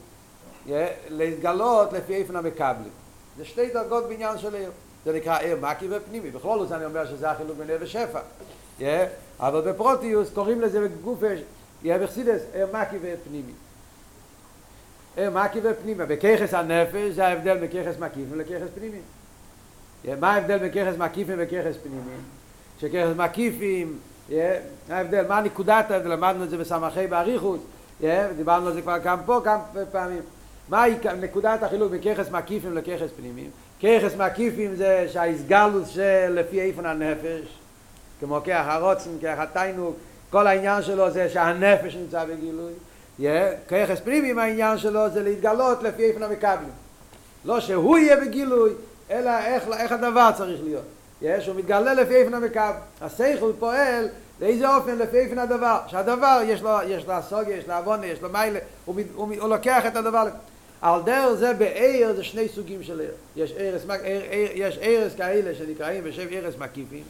[1.10, 2.92] להתגלות לפי איפן המקבלים.
[3.38, 4.72] זה שתי דרגות בעניין של עיר.
[5.06, 6.32] זה נקרא עיר מקי ופנימי.
[6.32, 8.20] בכל זאת אני אומר שזה החילוק עיר ושפע.
[9.40, 11.20] אבל בפרוטיוס קוראים לזה בגוף,
[11.84, 13.52] יהיה בחסידס, עיר מקי ופנימי.
[15.18, 16.06] עיר מקי ופנימי.
[16.06, 19.00] בככס הנפש זה ההבדל בככס מקיפים לככס פנימי.
[20.20, 22.18] מה ההבדל בככס מקיפים וככס פנימי?
[22.80, 23.98] שככס מקיפים,
[24.30, 24.34] yeah,
[24.90, 26.10] ההבדל, מה נקודת ההבדל?
[26.10, 27.60] למדנו את זה בסמכי באריכות,
[28.38, 29.60] דיברנו על זה כבר כמה פה, כמה
[29.92, 30.22] פעמים.
[30.70, 30.84] מה
[31.22, 33.50] נקודת החילוק ככס מקיפים לככס פנימיים?
[33.80, 37.60] ככס מקיפים זה שהאיסגלוס של לפי איפן הנפש,
[38.20, 39.96] כמו כח הרוצן, כח התיינוק,
[40.30, 42.74] כל העניין שלו זה שהנפש נמצא בגילוי.
[43.68, 46.70] ככס פנימיים העניין שלו זה להתגלות לפי איפן המקבלים.
[47.46, 48.72] לא שהוא יהיה בגילוי,
[49.12, 50.84] אלא איך, איך הדבר צריך להיות.
[51.22, 52.72] יש, הוא מתגלה לפי איפן המקב.
[53.02, 54.08] השכל פועל
[54.40, 55.78] באיזה אופן לפי איפן הדבר.
[55.88, 59.50] שהדבר יש לו, יש לו הסוגיה, יש לו עוונה, יש לו מיילה, הוא, הוא, הוא
[59.50, 60.28] לוקח את הדבר.
[60.82, 63.12] על דרך זה בעיר זה שני סוגים של עיר.
[63.36, 67.04] יש ערס, עיר, עיר, יש ערס כאלה שנקראים בשם ערס מקיפים,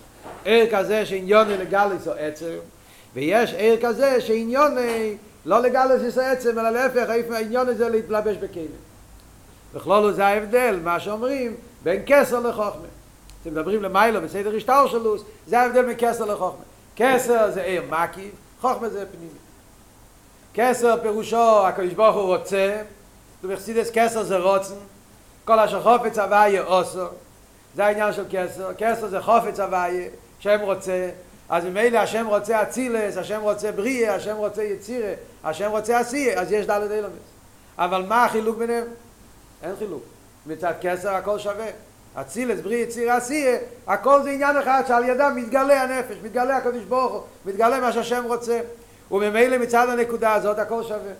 [0.43, 2.59] עיר כזה שעניוני לגליס או עצר,
[3.13, 8.71] ויש עיר כזה שעניוני לא לגליס או עצם, אלא להפך, העניוני זה להתלבש בכלים.
[9.73, 12.87] בכלול זה ההבדל, מה שאומרים, בין כסר לחוכמה.
[13.41, 16.63] אתם מדברים למיילו בסדר השטר שלוס, זה ההבדל בין כסר לחוכמה.
[16.95, 19.29] כסר זה עיר מקיף, חוכמה זה פנימי.
[20.53, 22.81] כסר פירושו, הקדוש ברוך הוא רוצה,
[23.41, 24.77] du wirst sie des Kessel ze rotzen,
[25.45, 27.09] kol asher chofetz avaye oso,
[27.75, 31.09] זה העניין של כסר, כסר זה חופץ הוויה, השם רוצה,
[31.49, 36.51] אז ממילא השם רוצה אצילס, השם רוצה בריאה, השם רוצה יצירה, השם רוצה עשייה, אז
[36.51, 37.13] יש דלת אילומס.
[37.77, 38.85] אבל מה החילוק ביניהם?
[39.63, 40.03] אין חילוק.
[40.45, 41.67] מצד כסר הכל שווה.
[42.21, 47.13] אצילס, בריאה, יצירה, עשייה, הכל זה עניין אחד שעל ידם מתגלה הנפש, מתגלה הקדוש ברוך
[47.13, 48.59] הוא, מתגלה מה שהשם רוצה.
[49.11, 51.13] וממילא מצד הנקודה הזאת הכל שווה.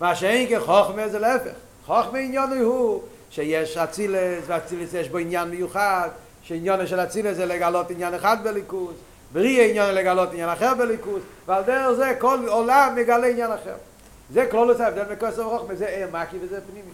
[0.00, 1.50] מה שאין כחוכמה זה להפך.
[1.86, 6.08] חוכמה עניון הוא שיש אצילס, ואצילס יש בו עניין מיוחד,
[6.42, 8.94] שעניון של אצילס זה לגלות עניין אחד בליכוז,
[9.32, 13.74] בריא עניין לגלות עניין אחר בליכוז, ועל דרך זה כל עולם מגלה עניין אחר.
[14.30, 16.90] זה כלול את ההבדל מכוסר וחוכמה, זה עיר מקי וזה פנימי.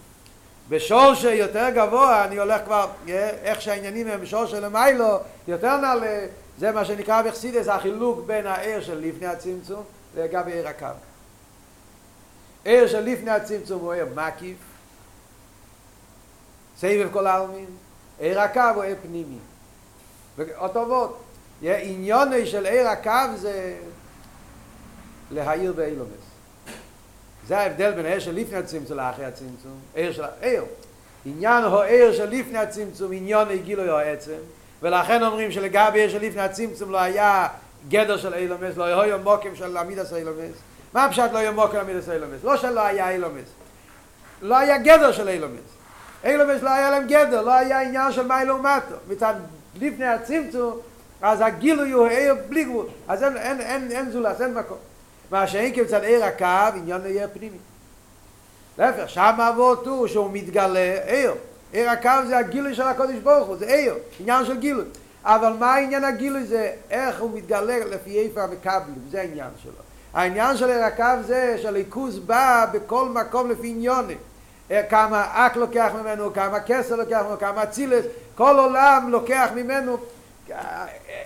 [0.68, 2.86] בשור שיותר גבוה, אני הולך כבר,
[3.42, 6.26] איך שהעניינים הם בשור של מיילו, יותר נעלה,
[6.58, 9.82] זה מה שנקרא בחסידס, החילוק בין העיר של לפני הצמצום
[10.16, 10.86] לגבי עיר הקו.
[12.64, 14.56] ער של לפני הצמצום הוא ער מקיף,
[16.78, 17.66] סבב כל העלמין,
[18.20, 19.38] ער הקו הוא ער פנימי.
[20.56, 21.12] אותו ווד,
[21.62, 23.76] עניון של ער הקו זה
[25.30, 26.10] להעיר באילומס.
[27.46, 30.64] זה ההבדל בין ער של לפני הצמצום לאחרי הצמצום, ער של ער.
[31.26, 34.38] עניין הוא ער של לפני הצמצום, עניון גילוי העצם,
[34.82, 37.48] ולכן אומרים שלגבי ער של לפני הצמצום לא היה
[37.88, 40.54] גדר של אילומס, לא היה מוקים של עמידס אילומס.
[40.94, 42.44] מה פשט לא ימוק על המידס אילומס?
[42.44, 43.48] לא שלא היה אילומס.
[44.42, 45.60] לא היה גדר של אילומס.
[46.24, 48.94] אילומס לא היה להם גדר, לא היה עניין של מי לעומתו.
[49.08, 49.34] מצד
[49.80, 50.78] לפני הצמצום,
[51.22, 52.86] אז הגילוי הוא עיר בלי גבול.
[53.08, 54.78] אז אין, אין, אין, אין זולס, אין מקום.
[55.30, 57.58] מה שאין כמצד עיר הקו, עניין עיר פנימי.
[58.78, 61.34] להפך, שם אבות הוא שהוא מתגלה עיר.
[61.72, 64.84] עיר הקו זה הגילוי של הקודש ברוך הוא, זה עיר, עניין של גילוי.
[65.24, 66.72] אבל מה העניין הגילוי זה?
[66.90, 69.83] איך הוא מתגלה לפי איפה המקבלים, זה העניין שלו.
[70.14, 74.18] העניין של הרקב זה שהליכוז בא בכל מקום לפי עניונים.
[74.88, 79.96] כמה אק לוקח ממנו, כמה כסר לוקח ממנו, כמה אצילס, כל עולם לוקח ממנו,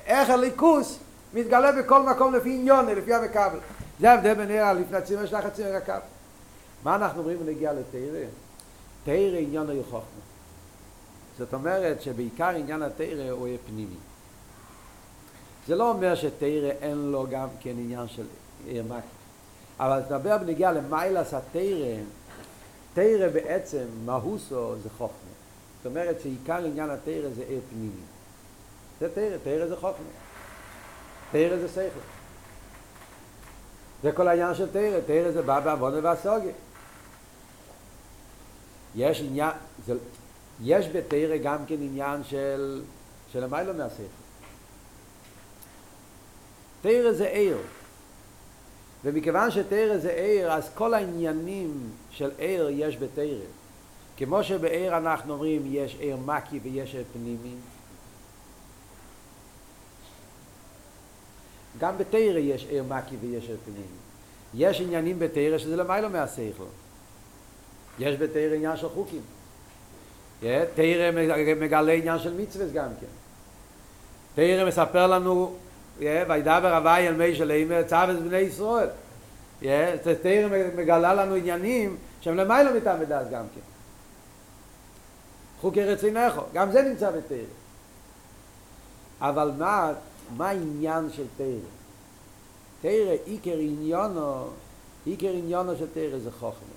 [0.07, 0.99] איך הליכוס
[1.35, 3.59] מתגלה בכל מקום לפי עניוני, לפי המקבל.
[4.01, 5.93] זה ההבדל בין עיר לפני הצימר של החצימר הקו.
[6.85, 8.25] מה אנחנו אומרים בנגיע לתרא?
[9.05, 10.01] תרא עניין היו חוכמה.
[11.39, 13.97] זאת אומרת שבעיקר עניין התרא הוא יהיה פנימי.
[15.67, 18.25] זה לא אומר שתרא אין לו גם כן עניין של.
[19.81, 21.97] אבל תדבר בנגיע למיילס התרא,
[22.95, 25.31] תרא בעצם, מהוסו זה חוכמה.
[25.77, 27.91] זאת אומרת שעיקר עניין התרא זה עיר פנימי.
[29.01, 30.07] זה תרא, תרא זה חוכמה.
[31.33, 32.01] תרא זה שכל.
[34.03, 36.53] זה כל העניין של תרא, תרא זה בא בעוונה והסוגיה.
[38.95, 39.51] יש עניין,
[39.87, 39.95] זה,
[40.63, 42.83] יש בתרא גם כן עניין של,
[43.33, 44.03] של המיילו מהשכל.
[46.83, 47.59] תרא זה עיר.
[49.09, 53.25] ומכיוון שתרא זה עיר, אז כל העניינים של עיר יש בתרא.
[54.17, 57.55] כמו שבעיר אנחנו אומרים יש עיר מקי ויש עיר פנימי,
[61.79, 63.99] גם בתרא יש עיר מקי ויש עיר פנימי.
[64.55, 66.65] יש עניינים בתרא שזה למיילו מהשכל.
[67.99, 69.21] יש בתרא עניין של חוקים.
[70.75, 71.11] תרא
[71.61, 73.07] מגלה עניין של מצווה גם כן.
[74.35, 75.57] תרא מספר לנו,
[75.99, 78.89] וידבר הווי אל מי של אימא, צו את בני ישראל.
[80.23, 83.61] תרא מגלה לנו עניינים שהם למיילו מטעם ודעת גם כן.
[85.61, 87.39] חוקי רצינךו, גם זה נמצא בתרא.
[89.21, 89.93] אבל מה,
[90.37, 91.47] מה העניין של תרא?
[92.83, 94.47] תרא, עיקר עניונו,
[95.05, 96.69] עיקר עניונו של תרא זה חוכמה.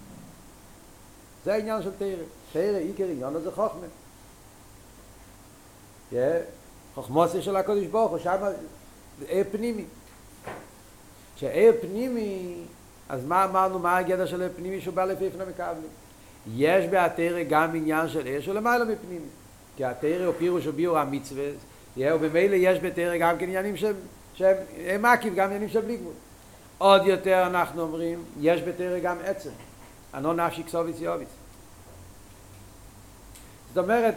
[1.46, 2.24] זה העניין של תרא.
[2.54, 3.88] תרא, עיקר עניונו זה חוכמה.
[6.96, 8.38] חוכמוסי של הקודש הוא, שם
[9.52, 9.84] פנימי.
[11.36, 12.56] שעיר פנימי,
[13.10, 15.90] אז מה אמרנו, מה הגדר של עיר פנימי שהוא בא לפי לפני מקבלים?
[16.56, 19.26] יש בהתרא גם עניין של עיר של למעלה מפנימי.
[19.78, 21.46] כי התרא הוא פירוש וביור המצווה,
[21.98, 23.96] ובמילא יש בתרא גם כן עניינים שהם
[24.34, 26.14] שהם מקיף גם עניינים של בלי גבול.
[26.78, 29.50] עוד יותר אנחנו אומרים, יש בתרא גם עצם.
[30.14, 31.30] אנו נפשי כסוביס יוביס.
[33.74, 34.16] זאת אומרת,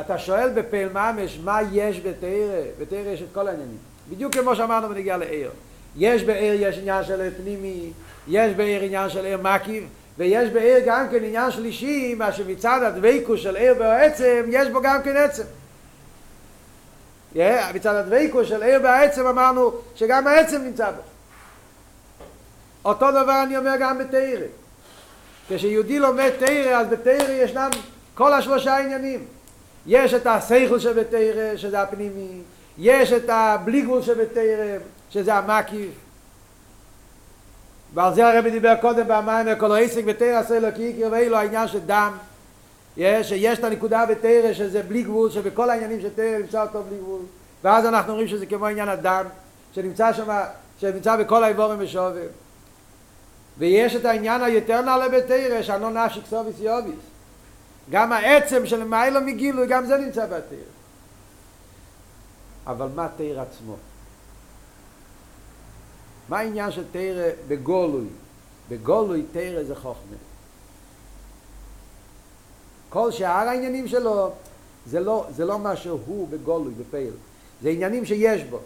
[0.00, 3.78] אתה שואל בפעיל ממש מה יש בתרא, בתרא יש את כל העניינים.
[4.10, 5.50] בדיוק כמו שאמרנו בנגיע לעיר.
[5.96, 7.90] יש בעיר יש עניין של פנימי,
[8.28, 9.84] יש בעיר עניין של עיר מקיף,
[10.18, 15.02] ויש בעיר גם כן עניין שלישי, מה שמצד הדבקו של עיר בעצם, יש בו גם
[15.02, 15.44] כן עצם.
[17.74, 21.02] מצד הדבקו של עיר בעצם אמרנו שגם העצם נמצא בו.
[22.84, 24.46] אותו דבר אני אומר גם בתרא.
[25.48, 27.70] כשיהודי לומד תרא, אז בתרא ישנם
[28.14, 29.24] כל השלושה עניינים.
[29.86, 32.42] יש את השכל שבתרא, שזה הפנימי,
[32.78, 34.78] יש את הבלי גבול שבתרא,
[35.10, 35.90] שזה המקיף.
[37.94, 41.68] ועל זה הרבי דיבר קודם במים, כל העסק בתרא עשה לו כי יקר ואילו העניין
[41.68, 42.12] של דם.
[42.96, 46.98] יש, שיש את הנקודה בתרא שזה בלי גבול, שבכל העניינים של תרא נמצא אותו בלי
[46.98, 47.20] גבול.
[47.64, 49.24] ואז אנחנו אומרים שזה כמו עניין הדם,
[49.74, 50.40] שנמצא שם,
[50.80, 52.28] שנמצא בכל האיבורים ושובים.
[53.58, 56.94] ויש את העניין היותר נעלה בתרא, שאנו נפשי כסוביס יוביס.
[57.90, 60.58] גם העצם של מיילו מגילוי, גם זה נמצא בתרא.
[62.66, 63.76] אבל מה תרא עצמו?
[66.28, 68.06] מה העניין של תרא בגולוי?
[68.68, 70.16] בגולוי תרא זה חוכמה.
[72.88, 74.32] כל שאר העניינים שלו
[74.86, 77.12] זה לא, זה לא מה שהוא בגולוי, בפייל.
[77.62, 78.58] זה עניינים שיש בו.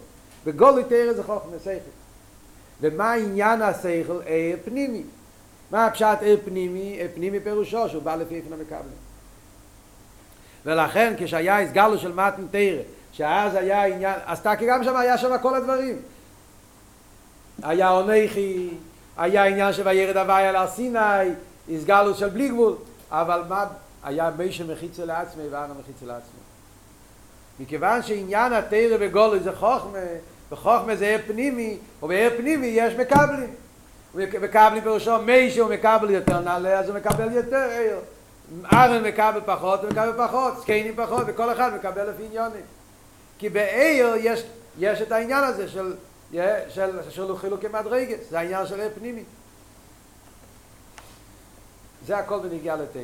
[0.46, 1.90] בגולוי תרא זה חוכמה שכל.
[2.80, 4.20] ומה עניין השכל?
[4.24, 5.02] עיר פנימי.
[5.70, 6.80] מה הפשט עיר פנימי?
[6.80, 9.04] עיר פנימי פירושו שהוא בא לפי איפן המקבלים.
[10.66, 15.38] ולכן כשהיה הסגלו של מתן תרא, שאז היה עניין, אז תקי גם שם היה שם
[15.42, 15.96] כל הדברים.
[17.62, 18.70] היה עונכי,
[19.16, 21.30] היה עניין שוירד הווי על הר סיני,
[21.74, 22.76] הסגלו של בלי גבול,
[23.10, 23.64] אבל מה
[24.04, 26.40] היה מי שמחיצה לעצמי ואנו מחיצה לעצמי.
[27.60, 29.98] מכיוון שעניין התרא בגולוי זה חוכמה,
[30.52, 33.54] וחוכמה זה ער פנימי, ובער פנימי יש מקבלים.
[34.14, 37.98] מקבלים פירושו מי שהוא מקבל יותר נעלה, אז הוא מקבל יותר ער.
[38.72, 42.64] ארן מקבל פחות, הוא מקבל פחות, זקנים פחות, וכל אחד מקבל לפי עניונים.
[43.38, 44.42] כי בעיר יש,
[44.78, 45.94] יש את העניין הזה של,
[46.68, 49.22] של, של חילוקי מדרגת, זה העניין של ער פנימי.
[52.06, 53.02] זה הכל בנגיעה לתרא.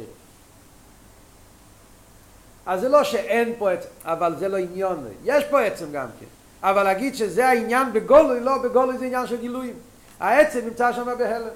[2.66, 6.26] אז זה לא שאין פה עצם, אבל זה לא עניון, יש פה עצם גם כן.
[6.62, 9.74] אבל להגיד שזה העניין בגולוי, לא, בגולוי זה עניין של גילויים.
[10.20, 11.48] העצם נמצא שם בהלם.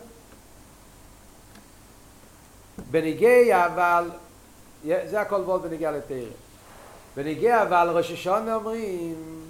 [2.91, 4.11] בניגי אבל,
[4.85, 6.31] זה הכל וולד בניגי לתרא.
[7.17, 9.45] ונגיע אבל ראש השונה אומרים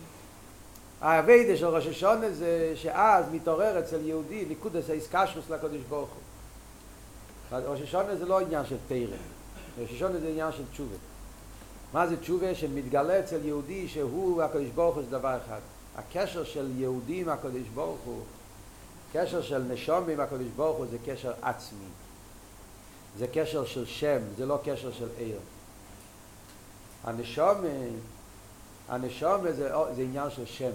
[1.01, 7.59] האביידה של ראש השונה זה שאז מתעורר אצל יהודי ניקודס האיסקשוס לקודש ברוך הוא.
[7.59, 9.19] ראש השונה זה לא עניין של תרם
[9.79, 10.97] ראש השונה זה עניין של תשובה.
[11.93, 12.55] מה זה תשובה?
[12.55, 15.61] שמתגלה אצל יהודי שהוא הקודש ברוך הוא זה דבר אחד.
[15.97, 18.21] הקשר של יהודי עם הקודש ברוך הוא
[19.13, 21.87] קשר של נשום עם הקודש ברוך הוא זה קשר עצמי
[23.19, 25.39] זה קשר של שם, זה לא קשר של עיר.
[27.05, 27.57] הנשום
[28.89, 30.71] הנשום זה, זה עניין של שם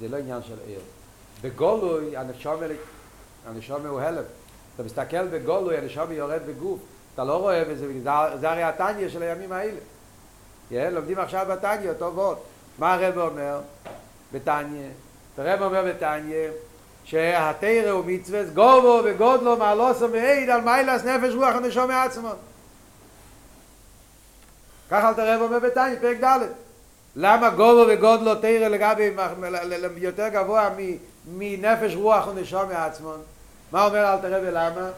[0.00, 0.80] זה לא עניין של עיר.
[1.40, 2.60] בגולוי הנשום
[3.46, 4.24] הנשום הוא הלב
[4.74, 6.80] אתה מסתכל בגולוי הנשום יורד בגוף.
[7.14, 8.00] אתה לא רואה בזה,
[8.40, 9.80] זה הרי התניה של הימים האלה.
[10.70, 12.38] yeah, לומדים עכשיו בתניה אותו ועוד
[12.78, 13.60] מה הרב אומר?
[14.32, 14.88] בתניה
[15.38, 16.50] הרב אומר בתניה
[17.04, 22.32] שהתרא הוא מצווה גובו וגודלו מעלוסו מעיד על מיילס נפש רוח הנשום מעצמו.
[24.90, 26.38] ככה אל תראה אומר בתניא, פרק ד'
[27.16, 29.10] למה גובו וגודלו תרא לגבי
[29.96, 30.70] יותר גבוה
[31.26, 33.20] מנפש רוח ונשום מעצמון
[33.72, 34.88] מה אומר אל תראה ולמה?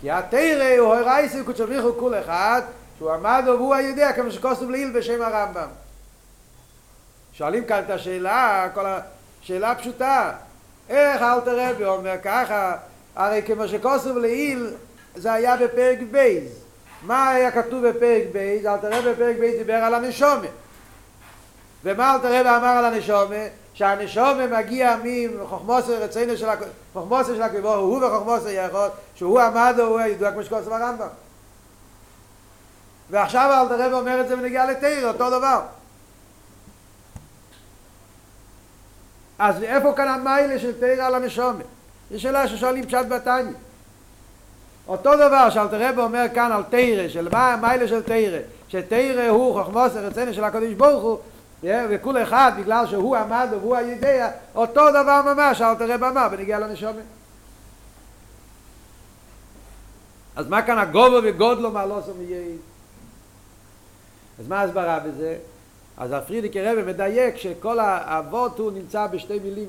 [0.00, 2.62] כי התרא הוא הורייסי קודשו כול אחד
[2.98, 5.68] שהוא עמד והוא היודע כמו שכוסוב לעיל בשם הרמב"ם.
[7.32, 8.86] שואלים כאן את השאלה, כל
[9.42, 10.32] השאלה פשוטה.
[10.88, 12.76] איך אל תראה ואומר ככה?
[13.16, 14.74] הרי כמו שכוסוב לעיל
[15.14, 16.44] זה היה בפרק בייז
[17.02, 18.66] מה היה כתוב בפרק בייז?
[18.66, 20.46] אל תראה בפרק בייז דיבר על הנשומה.
[21.84, 23.44] ומה אל תראה ואמר על הנשומה?
[23.74, 24.96] שהנשומה מגיע
[25.40, 26.46] מחוכמוסר רצינו של
[26.92, 31.08] חוכמוסר של הכבור הוא וחוכמוסר יכול שהוא עמד הוא ידוע כמו שכוסף הרמב"ם.
[33.10, 35.60] ועכשיו אל תראה ואומר את זה ונגיע לתיר אותו דבר
[39.42, 41.62] אז איפה כאן המיילה של תיר על הנשומה?
[42.10, 43.52] זו שאלה ששואלים פשט בתניא
[44.88, 49.60] אותו דבר שאלתר רב אומר כאן על תירא, של מה המיילה של תירא, שתירא הוא
[49.60, 51.18] חכמוס הרצני של הקדוש ברוך הוא,
[51.90, 57.04] וכול אחד בגלל שהוא עמד והוא הידיע, אותו דבר ממש אלתר רב אמר בנגיע לנשומת.
[60.36, 62.58] אז מה כאן הגובו וגודלו מעלוסו מייעיד?
[64.40, 65.36] אז מה ההסברה בזה?
[66.02, 69.68] אז הפרידיק רבי מדייק שכל האבות הוא נמצא בשתי מילים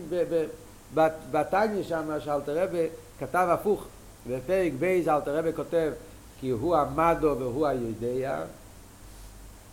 [1.31, 2.87] בתניא שם, שאלתר רבי
[3.19, 3.85] כתב הפוך.
[4.27, 5.91] בפרק בייז אלתר רבי כותב
[6.39, 8.41] כי הוא עמדו והוא הידיע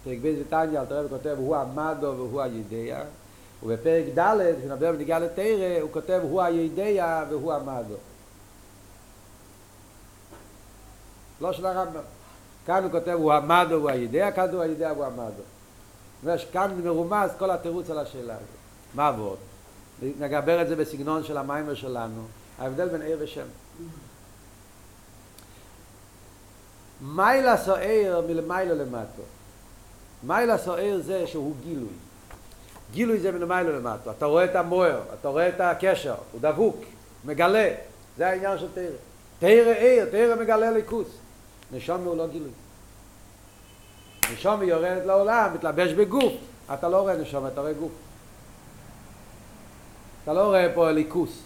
[0.05, 3.03] פרק בייז ותניה אלתר רבי כותב הוא עמדו והוא הידיע
[3.63, 7.95] ובפרק ד' כשנדבר בניגיע לתרא הוא כותב הוא הידיע והוא עמדו
[11.41, 12.01] לא של הרמב"ם.
[12.67, 15.43] כאן הוא כותב הוא עמדו והוא הידיע כאן הוא הידיע והוא עמדו
[16.25, 18.49] ויש כאן מרומז כל התירוץ על השאלה הזאת
[18.95, 19.37] מה עבוד?
[20.21, 22.23] נגבר את זה בסגנון של המיימר שלנו
[22.59, 23.47] ההבדל בין עיר ושם
[27.01, 29.23] מיילה סוער מלמיילה למטו.
[30.23, 31.93] מיילה סוער זה שהוא גילוי.
[32.93, 34.11] גילוי זה מלמיילה למטו.
[34.11, 36.77] אתה רואה את המוער, אתה רואה את הקשר, הוא דבוק,
[37.25, 37.75] מגלה.
[38.17, 38.85] זה העניין של תרא.
[39.39, 41.09] תרא עיר, תרא מגלה ליכוס.
[41.73, 42.51] נשום הוא לא גילוי.
[44.33, 46.33] נשום יורדת לעולם, מתלבש בגוף.
[46.75, 47.93] אתה לא רואה נשום, אתה רואה גוף.
[50.25, 51.43] אתה לא רואה פה ליכוס.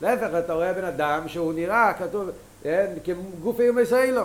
[0.00, 2.30] להפך, אתה רואה בן אדם שהוא נראה, כתוב,
[3.04, 4.22] כגוף איום ישראלו.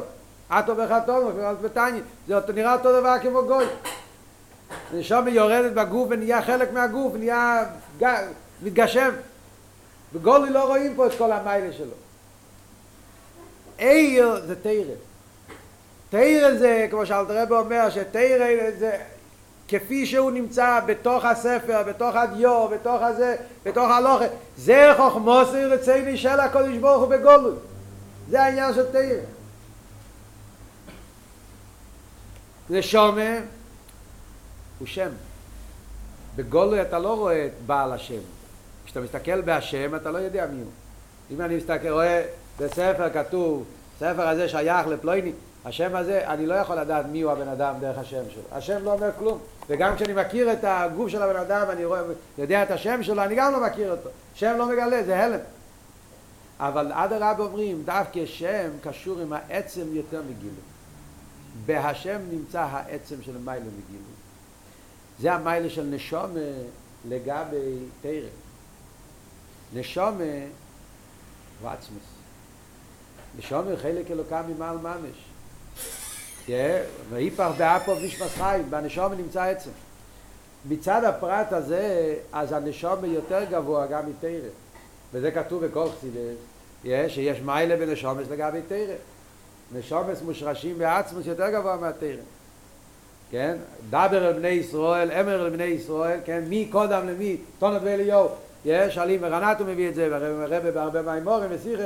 [0.50, 3.66] אטו וחתום, בטניה, זה נראה אותו דבר כמו גוי.
[4.94, 7.64] נשום יורדת בגוף ונהיה חלק מהגוף, נהיה
[8.62, 9.12] מתגשם.
[10.14, 11.94] בגולי לא רואים פה את כל המיילה שלו.
[13.78, 14.94] עיר זה תירה.
[16.10, 18.48] תירה זה, כמו שאלת רב אומר, שתירה
[18.80, 18.98] זה
[19.68, 24.26] כפי שהוא נמצא בתוך הספר, בתוך הדיו, בתוך הזה, בתוך הלוכה.
[24.58, 27.56] זה חוכמוסי רציני של הקודש ברוך הוא בגולוי.
[28.30, 29.22] זה העניין של תירה.
[32.70, 33.40] נשומה
[34.80, 35.10] הוא שם.
[36.36, 38.20] בגולוי אתה לא רואה את בעל השם.
[38.86, 40.72] כשאתה מסתכל בהשם אתה לא יודע מי הוא.
[41.32, 42.26] אם אני מסתכל, רואה
[42.60, 43.66] בספר כתוב,
[44.00, 45.32] ספר הזה שייך לפלויני,
[45.70, 48.42] השם הזה, אני לא יכול לדעת מי הוא הבן אדם דרך השם שלו.
[48.52, 49.40] השם לא אומר כלום.
[49.70, 52.02] וגם כשאני מכיר את הגוף של הבן אדם, אני רואה,
[52.38, 54.10] יודע את השם שלו, אני גם לא מכיר אותו.
[54.34, 55.40] שם לא מגלה, זה הלם.
[56.60, 60.56] אבל הרב אומרים, דווקא שם קשור עם העצם יותר מגילוי.
[61.66, 64.14] בהשם נמצא העצם של מיילה מגילוי.
[65.20, 66.40] זה המיילה של נשומה
[67.08, 68.30] לגבי תרם.
[69.74, 70.24] נשומה
[71.62, 72.04] הוא עצמוס.
[73.38, 75.29] נשומה חלק אלוקה ממעל ממש.
[77.10, 79.70] ואיפך באפו נשמס חיים, בנשומה נמצא עצם.
[80.70, 84.50] מצד הפרט הזה, אז הנשומה יותר גבוה גם מתרם.
[85.14, 88.96] וזה כתוב בכל חסידס, שיש מיילה בנשומס לגבי תרם.
[89.76, 92.20] נשומס מושרשים בעצמוס יותר גבוה מהתרם.
[93.32, 93.58] כן?
[93.90, 96.44] דבר אל בני ישראל, אמר אל בני ישראל, כן?
[96.48, 98.28] מי קודם למי, תונות ואליהו,
[98.66, 101.82] יש, עלים ורנטו מביא את זה, והרבא בהרבה מימורים וסיכס,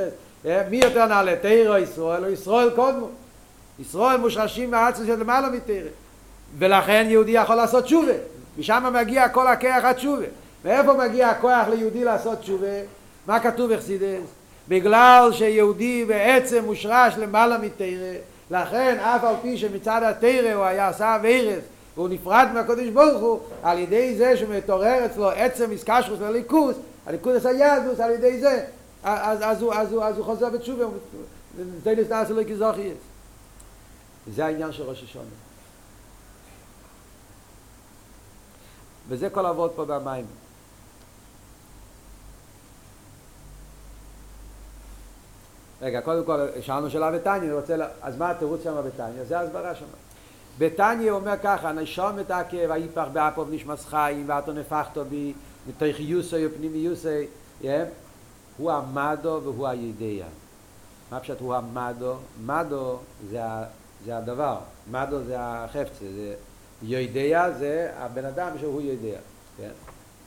[0.70, 3.08] מי יותר נעלה, תירו ישראל או ישראל קודמו.
[3.78, 5.90] ישראל מושרשים מהעצמס של למעלה מתירה.
[6.58, 8.12] ולכן יהודי יכול לעשות תשובה.
[8.58, 10.26] משם מגיע כל הכח התשובה.
[10.64, 12.76] מאיפה מגיע הכוח ליהודי לעשות תשובה?
[13.26, 14.28] מה כתוב אכסידס?
[14.68, 18.12] בגלל שיהודי בעצם מושרש למעלה מתירה,
[18.50, 21.64] לכן אף על פי שמצד התירה הוא היה עשה וירס
[21.94, 28.00] והוא נפרד מהקודש ברוך הוא, על ידי זה שמתעורר אצלו עצם מסקשרוס לליכוס, הליכוס היהדוס
[28.00, 28.64] על ידי זה,
[29.04, 30.84] אז, אז, אז, אז, אז הוא חוזר בתשובה,
[31.84, 33.13] זה נסתר שלו כזוכייס.
[34.32, 35.28] זה העניין של ראש השונה.
[39.08, 40.26] וזה כל עבוד פה במים.
[45.82, 49.24] רגע, קודם כל, שאלנו שאלה בתניא, אני רוצה, אז מה התירוץ שם בתניא?
[49.24, 49.84] זה ההסברה שם.
[50.58, 55.34] בתניא אומר ככה, נשום את העקב, היפח באפוב נשמס חיים, ואתו נפחתו בי,
[55.68, 57.26] מתוך יוסי ופנימי יוסי,
[58.56, 60.26] הוא המדו והוא הידיע.
[61.10, 62.14] מה פשוט הוא המדו?
[62.46, 62.98] מדו
[63.30, 63.40] זה,
[64.04, 64.56] זה הדבר,
[64.90, 66.34] מדו זה החפצה, זה
[66.82, 69.18] יודע זה הבן אדם שהוא יודע,
[69.56, 69.70] כן?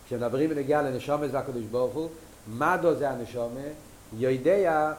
[0.08, 2.10] כשמדברים בנגיעה לנשומת והקדוש ברוך הוא,
[2.48, 3.60] מדו זה הנשומה,
[4.18, 4.94] יודע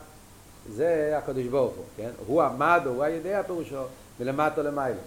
[0.69, 2.11] זה הקדוש ברוך הוא, כן?
[2.27, 3.83] הוא המדו, הוא הידע פירושו,
[4.21, 5.01] מלמטו למיילו.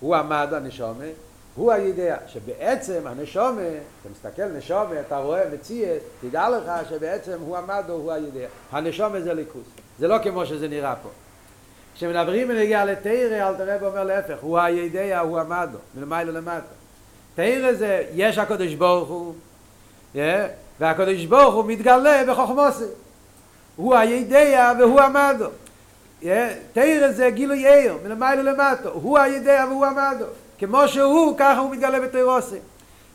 [0.00, 1.04] הוא המדו, הנשומה,
[1.54, 3.68] הוא הידע, שבעצם הנשומה,
[4.00, 8.46] אתה מסתכל נשומה, אתה רואה מציאס, תדע לך שבעצם הוא המדו, הוא הידע.
[8.72, 9.66] הנשומה זה ליכוס.
[9.98, 11.08] זה לא כמו שזה נראה פה.
[11.94, 16.66] כשמדברים בנגיע לתרא, אל תראה ואומר להפך, הוא הידע, הוא המדו, מלמיילו למטו.
[17.34, 19.34] תרא זה, יש הקדוש ברוך הוא,
[20.80, 22.84] והקדוש ברוך הוא מתגלה בחוכמוסי.
[23.76, 25.46] הוא הידע והוא המדו.
[26.72, 28.90] תרא זה גילוי עיר, מלמיילו למטו.
[28.92, 30.24] הוא הידע והוא המדו.
[30.58, 32.62] כמו שהוא, ככה הוא מתגלה בתירוסים.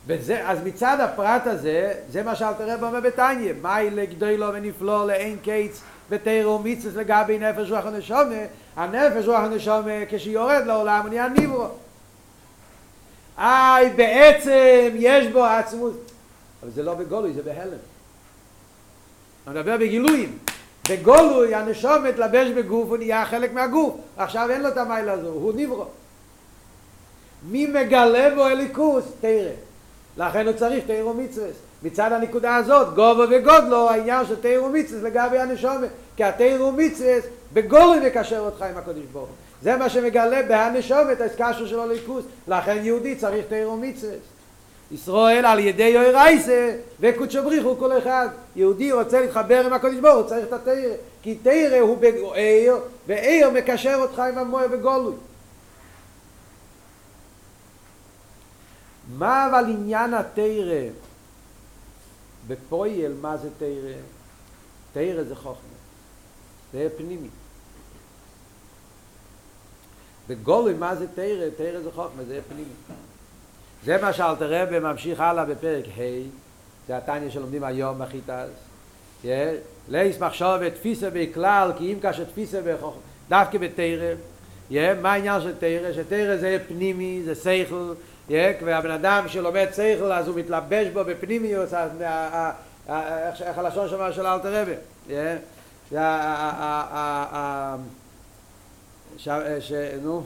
[0.06, 5.36] וזה, אז מצד הפרט הזה, זה מה שאלת רב אומר בתניא, מאי לגדולו ונפלו לאין
[5.42, 5.80] קיץ
[6.10, 8.44] ותירו מיצס לגבי נפש רוח הנשומה,
[8.76, 11.66] הנפש רוח הנשומה כשיורד לעולם הוא נהיה ניברו.
[13.38, 16.12] איי, בעצם יש בו עצמות.
[16.62, 17.72] אבל זה לא בגולוי, זה בהלם.
[19.46, 20.38] אני מדבר בגילויים.
[20.90, 23.94] בגולוי הנשום מתלבש בגוף, הוא נהיה חלק מהגוף.
[24.16, 25.84] עכשיו אין לו את המיילה הזו, הוא נברו.
[27.42, 29.04] מי מגלה בו אליקוס?
[29.20, 29.52] תראה.
[30.16, 31.56] לכן הוא צריך תירו מצווס.
[31.82, 35.88] מצד הנקודה הזאת, גובו וגודלו, העניין של תירו מצווס לגבי הנשומת.
[36.16, 39.28] כי התירו מצווס בגולוי מקשר אותך עם הקודש ברוך
[39.62, 42.24] זה מה שמגלה בהנשומת, ההסקשו שלו ליקוס.
[42.48, 44.20] לכן יהודי צריך תירו מצווס.
[44.92, 48.28] ישראל על ידי יוירייסה וקודשו בריחו כל אחד.
[48.56, 50.94] יהודי רוצה להתחבר עם הקודש ברוך הוא צריך את התירה.
[51.22, 52.76] כי תירה הוא בעיר,
[53.06, 55.14] ועיר מקשר אותך עם המוער בגולוי.
[59.18, 60.82] מה אבל עניין התירה?
[62.50, 63.92] בפויל מה זה תירה?
[64.92, 65.78] תירה זה חוכמה.
[66.72, 67.28] זה פנימי.
[70.28, 71.46] בגולוי מה זה תירה?
[71.56, 72.72] תירה זה חוכמה, זה פנימי.
[73.84, 76.00] זה מה שאלתר רבי ממשיך הלאה בפרק ה'
[76.88, 78.48] זה התניא שלומדים היום בחיטס
[79.88, 84.14] לייס מחשוב ותפיסה בכלל כי אם כאשר תפיסה בחוכמה דווקא בתרא
[85.02, 85.92] מה העניין של תרא?
[85.92, 87.92] שתרא זה פנימי, זה שכל
[88.30, 91.90] יק ובן אדם שלומד שכל אז הוא מתלבש בו בפנימיוס אז
[92.88, 94.72] איך איך הלשון שמה של אל תרבה
[95.08, 95.36] יא
[95.92, 96.00] יא
[99.16, 99.28] ש
[99.60, 99.72] ש
[100.02, 100.22] נו.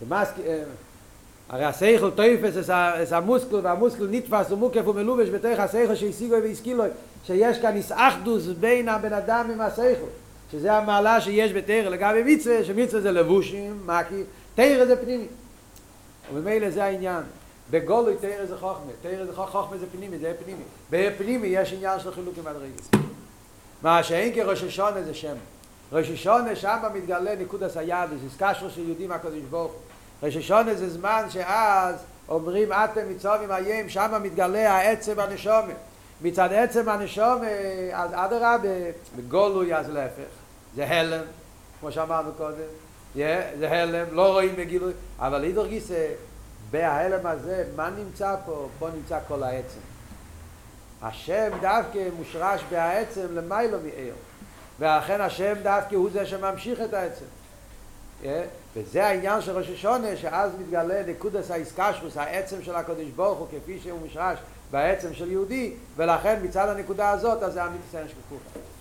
[0.00, 0.34] שמאסק
[1.48, 6.84] הרי השכל טויפס אז המוסקל והמוסקל נתפס ומוקף ומלובש בתוך השכל שהשיגו והשכילו
[7.24, 10.06] שיש כאן נסאחדוס בין הבן אדם עם השכל
[10.52, 15.26] שזה המעלה שיש בתאר לגבי מצווה שמצווה זה לבושים מקיף תרא זה פנימי
[16.34, 17.22] ובמילא זה העניין
[17.70, 22.12] בגולוי תרא זה חוכמה תרא זה חוכמה זה פנימי זה פנימי בפנימי יש עניין של
[22.12, 22.90] חילוק עם הדרגס
[23.82, 25.34] מה שאין כראש השונה זה שם
[25.92, 29.72] ראש השונה שם מתגלה נקודס הידוס איסקשרו של יהודים הקדוש ברוך
[30.22, 31.96] ראש השונה זה זמן שאז
[32.28, 35.76] אומרים אתם מצווים איים שם מתגלה העצם הנשומת
[36.22, 37.48] מצד עצם הנשומת
[37.92, 38.68] אז אדרבה
[39.16, 40.32] בגולוי אז להפך
[40.76, 41.24] זה הלם
[41.80, 42.56] כמו שאמרנו קודם
[43.14, 46.08] זה הלם, לא רואים בגילוי אבל אידור גיסא
[46.70, 48.68] בההלם הזה מה נמצא פה?
[48.78, 49.80] פה נמצא כל העצם.
[51.02, 54.14] השם דווקא מושרש בהעצם למיילו מאיר.
[54.78, 57.24] ולכן השם דווקא הוא זה שממשיך את העצם.
[58.76, 63.80] וזה העניין של ראש השונה שאז מתגלה נקודס האיסקשוס העצם של הקודש ברוך הוא כפי
[63.82, 64.38] שהוא מושרש
[64.70, 68.71] בעצם של יהודי ולכן מצד הנקודה הזאת אז זה אמיתי סיין שקוף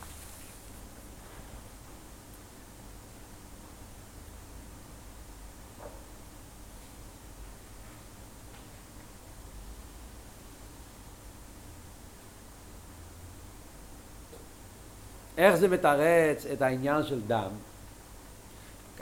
[15.41, 17.49] איך זה מתרץ את העניין של דם?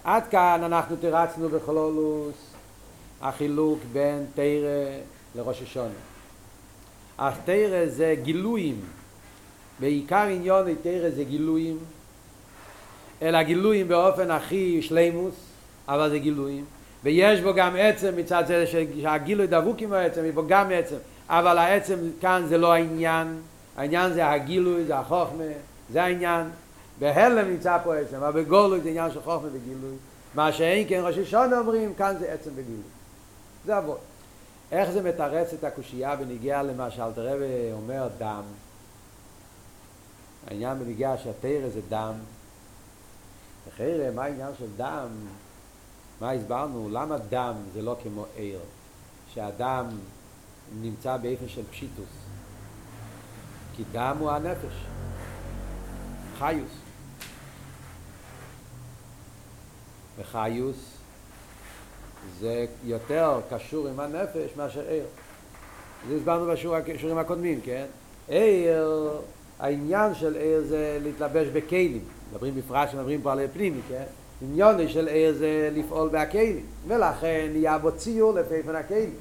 [0.03, 2.35] עד כאן אנחנו תרצנו בכלולוס
[3.21, 4.99] החילוק בין תרא
[5.35, 5.89] לראש השונה.
[7.45, 8.81] תרא זה גילויים,
[9.79, 11.77] בעיקר עניון תרא זה גילויים,
[13.21, 15.35] אלא גילויים באופן הכי שלימוס,
[15.87, 16.65] אבל זה גילויים.
[17.03, 20.95] ויש בו גם עצם מצד זה שהגילוי דבוק עם העצם, יש בו גם עצם,
[21.29, 23.41] אבל העצם כאן זה לא העניין,
[23.77, 25.43] העניין זה הגילוי, זה החוכמה,
[25.91, 26.49] זה העניין.
[26.99, 29.95] בהלם נמצא פה עצם, אבל בגולוי זה עניין של חוכמה וגילוי.
[30.35, 32.81] מה שאין כן ראשי שון אומרים, כאן זה עצם וגילוי.
[33.65, 33.97] זה עבוד.
[34.71, 38.43] איך זה מתרץ את הקושייה בניגיע למה שאלתר רבי אומר דם?
[40.47, 42.13] העניין בניגיע שהתרא זה דם.
[43.73, 45.07] אחרי מה העניין של דם?
[46.21, 46.89] מה הסברנו?
[46.91, 48.59] למה דם זה לא כמו עיר?
[49.33, 49.85] שהדם
[50.81, 52.09] נמצא באיפה של פשיטוס.
[53.75, 54.73] כי דם הוא הנפש.
[56.39, 56.71] חיוס.
[60.19, 60.75] וחיוס
[62.39, 65.05] זה יותר קשור עם הנפש מאשר עיר.
[66.09, 67.85] זה הסברנו בשיעורים הקודמים, כן?
[68.27, 69.11] עיר,
[69.59, 71.99] העניין של עיר זה להתלבש בכלים.
[72.31, 74.03] מדברים בפרט שמדברים פה על פנימי, כן?
[74.41, 79.13] עניוני של עיר זה לפעול בהכלים, ולכן נהיה בו ציור לפי פן הכלים.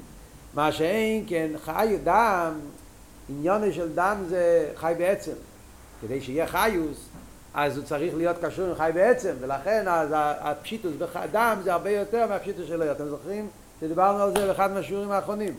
[0.53, 2.53] מה שאין כן חי דם,
[3.29, 5.33] עניוני של דם זה חי בעצם.
[6.01, 7.08] כדי שיהיה חיוס,
[7.53, 12.27] אז הוא צריך להיות קשור עם חי בעצם, ולכן אז הפשיטוס בדם זה הרבה יותר
[12.27, 12.91] מהפשיטוס של עיר.
[12.91, 13.47] אתם זוכרים
[13.81, 15.55] שדיברנו על זה באחד מהשיעורים האחרונים.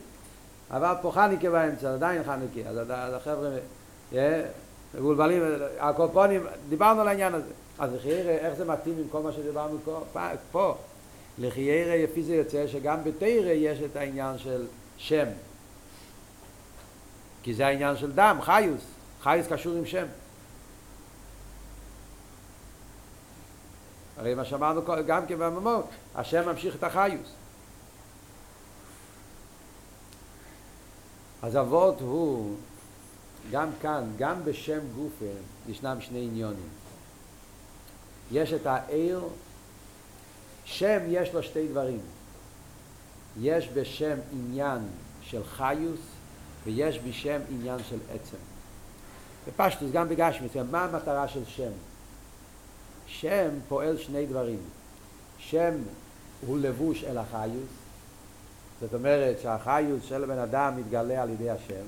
[0.70, 3.50] אבל פה חניקה באמצע, עדיין חניקה, אז החבר'ה
[4.94, 5.42] מבולבלים,
[5.78, 7.52] הקופונים, דיברנו על העניין הזה.
[7.78, 9.78] אז לחיירה, איך זה מתאים עם כל מה שדיברנו
[10.52, 10.74] פה?
[11.38, 14.66] לחיירה, לפי זה יוצא שגם בתרא יש את העניין של
[14.98, 15.26] שם.
[17.42, 18.82] כי זה העניין של דם, חיוס.
[19.22, 20.06] חיוס קשור עם שם.
[24.20, 27.32] הרי מה שאמרנו גם כן בממות, השם ממשיך את החיוס.
[31.42, 32.56] אז אבות הוא,
[33.50, 35.24] גם כאן, גם בשם גופה,
[35.68, 36.68] ישנם שני עניונים.
[38.32, 39.28] יש את העיר,
[40.64, 42.00] שם יש לו שתי דברים.
[43.40, 44.78] יש בשם עניין
[45.22, 46.00] של חיוס
[46.64, 48.36] ויש בשם עניין של עצם.
[49.48, 51.70] בפשטוס, גם בגשמית, מה המטרה של שם?
[53.10, 54.58] שם פועל שני דברים.
[55.38, 55.74] שם
[56.46, 57.70] הוא לבוש אל החיוס,
[58.80, 61.84] זאת אומרת שהחיוס של הבן אדם מתגלה על ידי השם.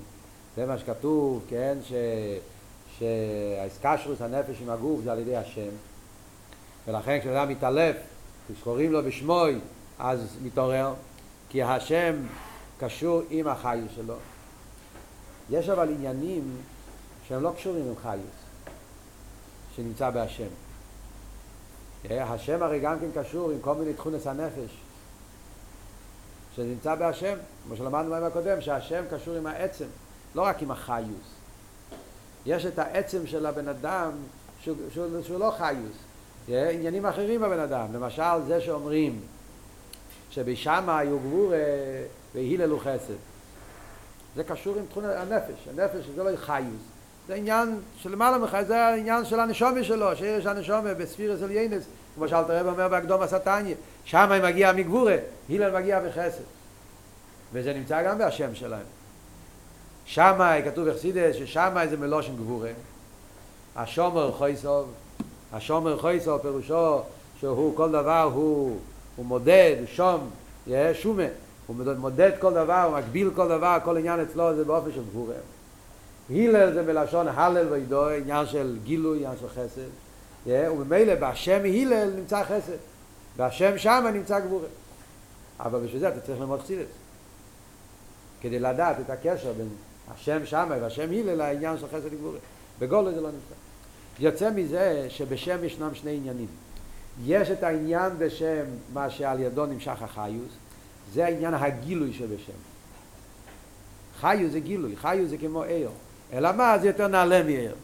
[0.56, 1.92] זה מה שכתוב, כן, ש...
[2.98, 5.68] שהאסקשרוס הנפש עם הגוף זה על ידי השם.
[6.86, 7.96] ולכן כשאדם מתעלף,
[8.48, 9.58] כשקוראים לו בשמוי,
[9.98, 10.94] אז מתעורר,
[11.48, 12.16] כי השם
[12.78, 14.14] קשור עם החיוס שלו.
[15.50, 16.56] יש אבל עניינים
[17.28, 18.42] שהם לא קשורים עם חיוס,
[19.76, 20.48] שנמצא בהשם.
[22.11, 24.80] השם הרי גם כן קשור עם כל מיני תכונס הנפש,
[26.57, 27.34] שנמצא בהשם,
[27.66, 29.84] כמו שלמדנו בימים הקודם, שהשם קשור עם העצם,
[30.34, 31.34] לא רק עם החיוס.
[32.46, 34.11] יש את העצם של הבן אדם
[34.61, 35.96] שהוא, שהוא, שהוא לא חיוס,
[36.48, 39.20] עניינים אחרים בבן אדם, למשל זה שאומרים
[40.30, 41.53] שבשמה היו גבור
[42.34, 43.14] והיללו חסד.
[44.36, 46.91] זה קשור עם תכון הנפש, הנפש זה לא חיוס,
[47.28, 52.28] זה עניין שלמעלה ממך, זה העניין של הנשומה שלו, שיש הנשומה בספירס של ינס, כמו
[52.28, 55.16] שאלת הרב אומר בהקדום הסטניה, שם מגיע מגבורה,
[55.50, 56.42] הלל מגיע בחסד.
[57.52, 58.86] וזה נמצא גם בהשם שלהם.
[60.06, 62.70] שמה, כתוב בחסידס, ששמה זה מלושן גבורה,
[63.76, 64.92] השומר חויסוב,
[65.52, 67.00] השומר חויסוב פירושו
[67.40, 68.78] שהוא כל דבר הוא,
[69.16, 70.30] הוא מודד, הוא שום,
[70.66, 71.22] יהיה שומה,
[71.66, 75.34] הוא מודד כל דבר, הוא מגביל כל דבר, כל עניין אצלו זה באופן של גבורה.
[76.30, 79.88] הלל זה מלשון הלל וידו, עניין של גילוי, עניין של חסד,
[80.46, 82.76] וממילא בהשם הלל נמצא חסד,
[83.36, 84.68] בהשם שם נמצא גבורה.
[85.60, 86.86] אבל בשביל זה אתה צריך ללמוד חסידס.
[88.40, 89.68] כדי לדעת את הקשר בין
[90.14, 92.38] השם שם והשם הלל לעניין של חסד וגבורה.
[92.78, 93.54] בגולו זה לא נמצא.
[94.18, 96.46] יוצא מזה שבשם ישנם שני עניינים.
[97.24, 100.52] יש את העניין בשם, מה שעל ידו נמשך החיוס,
[101.12, 102.52] זה העניין הגילוי שבשם.
[104.20, 105.90] חיוס זה גילוי, חיוס זה כמו עיר.
[106.32, 106.78] אלא מה?
[106.78, 107.74] זה יותר נעלה מעיר.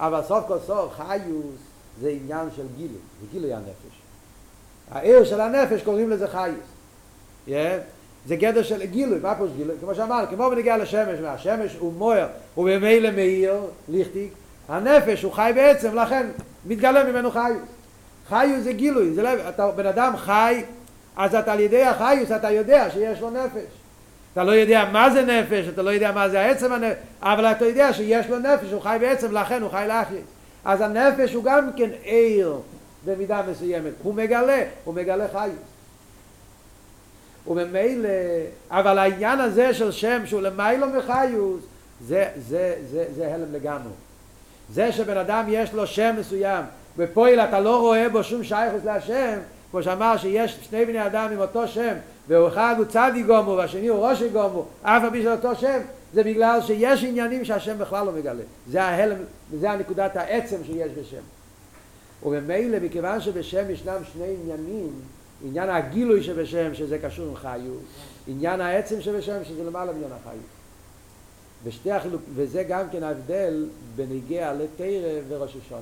[0.00, 1.56] אבל סוף כל סוף חיוס
[2.00, 4.00] זה עניין של גילוי, זה גילוי הנפש.
[4.90, 6.74] העיר של הנפש קוראים לזה חיוס.
[7.48, 7.50] Yeah.
[8.26, 9.76] זה גדר של גילוי, מה פה גילוי?
[9.80, 13.54] כמו שאמרנו, כמו בנגיע לשמש, והשמש הוא מוער, הוא במילא מאיר,
[13.88, 14.32] ליכטיק,
[14.68, 16.26] הנפש הוא חי בעצם, לכן
[16.66, 17.68] מתגלה ממנו חיוס.
[18.28, 20.64] חיוס זה גילוי, זה לא, אתה בן אדם חי,
[21.16, 23.83] אז אתה על ידי החיוס אתה יודע שיש לו נפש.
[24.34, 27.66] אתה לא יודע מה זה נפש, אתה לא יודע מה זה העצם הנפש, אבל אתה
[27.66, 30.20] יודע שיש לו נפש, הוא חי בעצם, לכן הוא חי לאחי.
[30.64, 32.56] אז הנפש הוא גם כן עיר
[33.04, 35.54] במידה מסוימת, הוא מגלה, הוא מגלה חיות.
[37.46, 38.08] וממילא,
[38.70, 41.62] אבל העניין הזה של שם שהוא למיילו מחיוס,
[42.06, 43.92] זה, זה, זה, זה הלם לגמרי.
[44.72, 46.64] זה שבן אדם יש לו שם מסוים,
[46.96, 49.38] בפועל אתה לא רואה בו שום שייכוס להשם,
[49.70, 51.94] כמו שאמר שיש שני בני אדם עם אותו שם,
[52.28, 55.80] ואחד הוא צדי גומו והשני הוא ראשי גומו, אף של אותו שם,
[56.14, 58.42] זה בגלל שיש עניינים שהשם בכלל לא מגלה.
[58.70, 59.16] זה ההלם,
[59.60, 61.22] זה הנקודת העצם שיש בשם.
[62.22, 64.92] וממילא, מכיוון שבשם ישנם שני עניינים,
[65.44, 67.82] עניין הגילוי שבשם, שזה קשור עם חיות,
[68.26, 70.44] עניין העצם שבשם, שזה למעלה מעניין החיות.
[71.64, 73.66] ושתי החילוק, וזה גם כן ההבדל
[73.96, 75.80] בניגיע לתרא וראש השונה.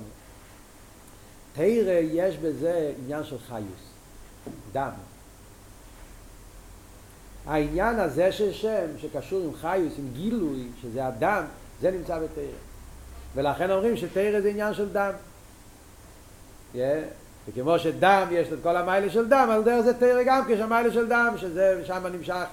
[1.52, 3.92] תרא יש בזה עניין של חיוס,
[4.72, 4.90] דם.
[7.46, 11.44] העניין הזה של שם, שקשור עם חיוס, עם גילוי, שזה הדם,
[11.80, 12.44] זה נמצא בתרא.
[13.34, 15.12] ולכן אומרים שתרא זה עניין של דם.
[16.74, 16.78] Yeah.
[17.48, 21.08] וכמו שדם יש את כל המיילה של דם, על דרך זה תרא גם כשהמיילה של
[21.08, 22.44] דם, שזה שם נמשך.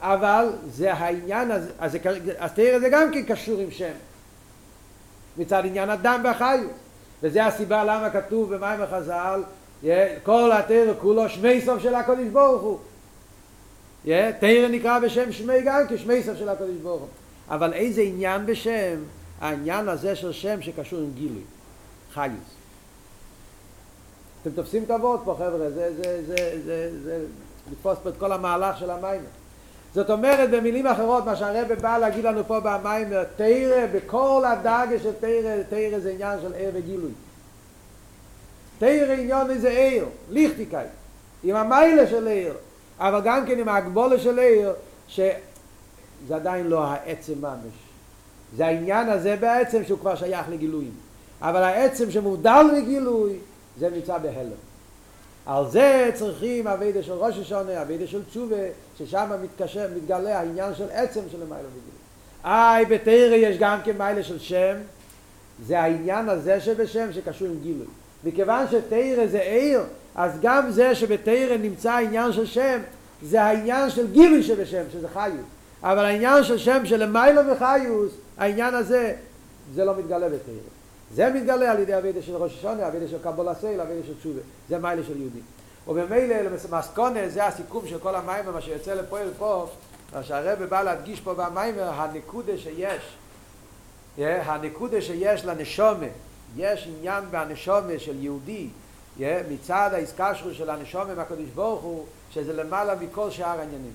[0.00, 1.96] אבל זה העניין, אז, אז,
[2.38, 3.92] אז תרא זה גם כן קשור עם שם.
[5.36, 6.72] מצד עניין הדם והחיוס.
[7.22, 9.42] וזה הסיבה למה כתוב במים החז"ל,
[10.22, 12.78] כל התרא כולו שמי סוף של הקודש ברוך הוא.
[14.40, 17.08] תרא נקרא בשם שמי גם כשמי סוף של הקודש ברוך הוא.
[17.48, 18.98] אבל איזה עניין בשם?
[19.40, 21.42] העניין הזה של שם שקשור עם גילוי,
[22.14, 22.34] חיוס.
[24.42, 27.24] אתם תופסים את הוורד פה חבר'ה, זה, זה, זה, זה, זה
[27.72, 29.20] לתפוס פה את כל המהלך של המים.
[29.94, 35.12] זאת אומרת במילים אחרות מה שהרבא בא להגיד לנו פה במים, תרא בכל הדאגה של
[35.20, 37.10] תרא, תרא זה עניין של ער וגילוי.
[38.78, 40.86] תרא עניין איזה ער, ליכטיקאי,
[41.42, 42.52] עם המיילה של ער,
[42.98, 44.72] אבל גם כן עם ההגבולה של ער,
[45.08, 45.32] שזה
[46.30, 47.72] עדיין לא העצם ממש.
[48.56, 50.92] זה העניין הזה בעצם שהוא כבר שייך לגילויים.
[51.40, 53.36] אבל העצם שמובדל לגילוי
[53.78, 54.50] זה נמצא בהלם.
[55.46, 58.56] על זה צריכים אבידה של ראש השונה, אבידה של תשובה,
[58.98, 61.98] ששם מתקשר, מתגלה העניין של עצם של המילה בגילוי.
[62.44, 64.76] איי, בתרא יש גם כן מיילה של שם,
[65.66, 67.86] זה העניין הזה שבשם שקשור עם גילוי.
[68.24, 69.80] מכיוון שתרא זה עיר,
[70.14, 72.78] אז גם זה שבתרא נמצא העניין של שם,
[73.22, 75.46] זה העניין של גילוי שבשם, שזה חיוס.
[75.82, 79.14] אבל העניין של שם שלמיילו וחיוס, העניין הזה,
[79.74, 80.54] זה לא מתגלה בתרא.
[81.14, 84.40] זה מתגלה על ידי אבידה של ראש השונה, אבידה של קבול הסייל, אבידה של תשובה.
[84.68, 85.42] זה מיילה של יהודים.
[85.88, 89.66] ובמילא למסקונה זה הסיכום של כל המים מה שיוצא לפועל פה,
[90.14, 93.02] מה שהרבא בא להדגיש פה במים הנקודה שיש.
[94.18, 96.06] הנקודה שיש לנשומה,
[96.56, 98.68] יש עניין בנשומה של יהודי,
[99.20, 103.92] מצד ההזכשרות של הנשומה מהקדוש ברוך הוא, שזה למעלה מכל שאר העניינים.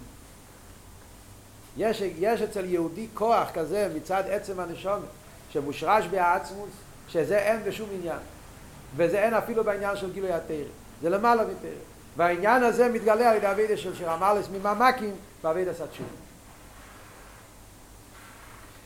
[1.78, 5.05] יש, יש אצל יהודי כוח כזה מצד עצם הנשומה,
[5.49, 6.69] שמושרש בעצמוס,
[7.09, 8.19] שזה אין בשום עניין.
[8.95, 10.55] וזה אין אפילו בעניין של גילוי התרא.
[11.01, 11.69] זה למעלה מתרא.
[12.17, 16.07] והעניין הזה מתגלה על ידי אבידה של שרמלס מממקים ואבידה סצ'ון.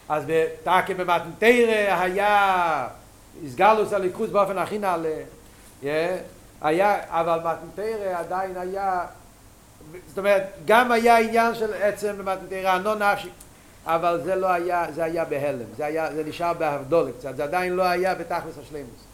[0.09, 2.87] אז בתקה במתנתרא היה
[3.45, 5.15] הסגלוס הליכוז באופן הכי נעלה.
[5.81, 9.05] היה, אבל מתנתרא עדיין היה,
[10.07, 13.29] זאת אומרת, גם היה עניין של עצם במתנתרא, הנון נפשי.
[13.87, 17.73] אבל זה לא היה, זה היה בהלם, זה, היה, זה נשאר בהבדולה קצת, זה עדיין
[17.73, 19.07] לא היה בתכלס השלימוס.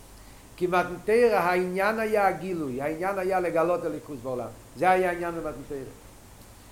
[0.57, 5.78] כי מתנתרא העניין היה הגילוי, העניין היה לגלות הליכוז בעולם, זה היה העניין במתנתרא.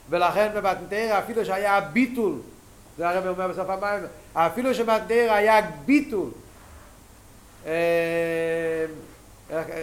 [0.09, 2.35] ולכן במתנתרא אפילו שהיה ביטול,
[2.97, 6.29] זה הרב אומר בסוף המים, אפילו שבמתנתרא היה ביטול,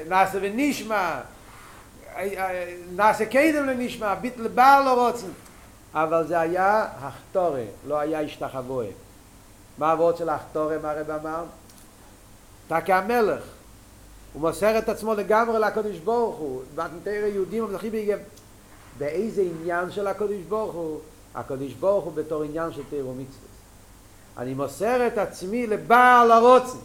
[0.08, 1.20] נעשה ונשמע,
[2.96, 5.26] נעשה קדם לנשמע, ביטל בעל לא רוצן,
[5.94, 8.86] אבל זה היה הכתורה, לא היה השתחבוה.
[9.78, 11.44] מה העבוד של הכתורה, מה הרב אמר?
[12.66, 13.42] אתה כהמלך,
[14.32, 18.18] הוא מוסר את עצמו לגמרי לקדוש ברוך הוא, מתנתר יהודים המזרחים ביגם.
[18.98, 21.00] באיזה עניין של הקדוש ברוך הוא?
[21.34, 23.48] הקדוש ברוך הוא בתור עניין של תירו מצווה.
[24.38, 26.78] אני מוסר את עצמי לבעל הרוצן.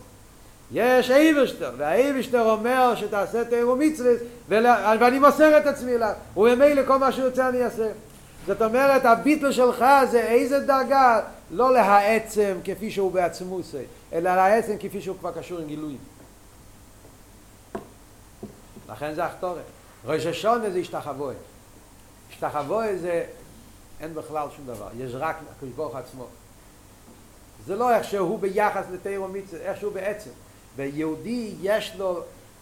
[0.74, 4.12] יש אייבשטר, והאייבשטר אומר שתעשה תירו מצווה,
[4.50, 7.88] ואני מוסר את עצמי לה, וממילא כל מה שהוא רוצה אני אעשה.
[8.48, 11.22] זאת אומרת, הביטל שלך זה איזה דרגה,
[11.52, 13.82] לא להעצם כפי שהוא בעצמו עושה,
[14.14, 15.98] אלא להעצם כפי שהוא כבר קשור עם גילויים.
[18.90, 19.64] לכן זה הכתורת.
[20.06, 21.34] ראש השונה זה השתחבוה.
[22.30, 23.24] השתחבוה זה,
[24.00, 26.28] אין בכלל שום דבר, יש רק הקדוש ברוך עצמו.
[27.66, 30.30] זה לא איך שהוא ביחס לתירו מצווה, איך שהוא בעצם.
[30.76, 32.20] ביהודי יש לו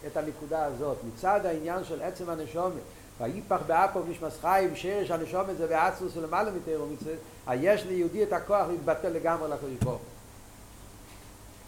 [0.07, 2.81] את הנקודה הזאת, מצד העניין של עצם הנשומת.
[3.21, 7.13] ויפח באפו נשמס חיים, שרש הנשומת זה בעצמוס ולמעלה מתירו מצווה,
[7.55, 10.01] יש ליהודי את הכוח להתבטל לגמרי לקדוש ברוך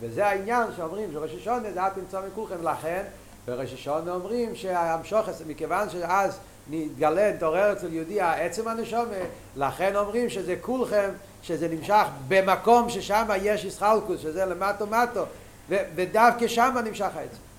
[0.02, 3.04] וזה העניין שאומרים שראש השונה זה את תמצא מכולכם לכן
[3.46, 6.38] בראש השונה אומרים שהמשוך מכיוון שאז
[6.70, 9.16] נתגלה, נתעורר אצל יהודי העצם הנשומה
[9.56, 11.10] לכן אומרים שזה כולכם
[11.42, 15.24] שזה נמשך במקום ששם יש ישחלקוס שזה למטו מטו
[15.96, 17.53] ודווקא שם נמשך העצם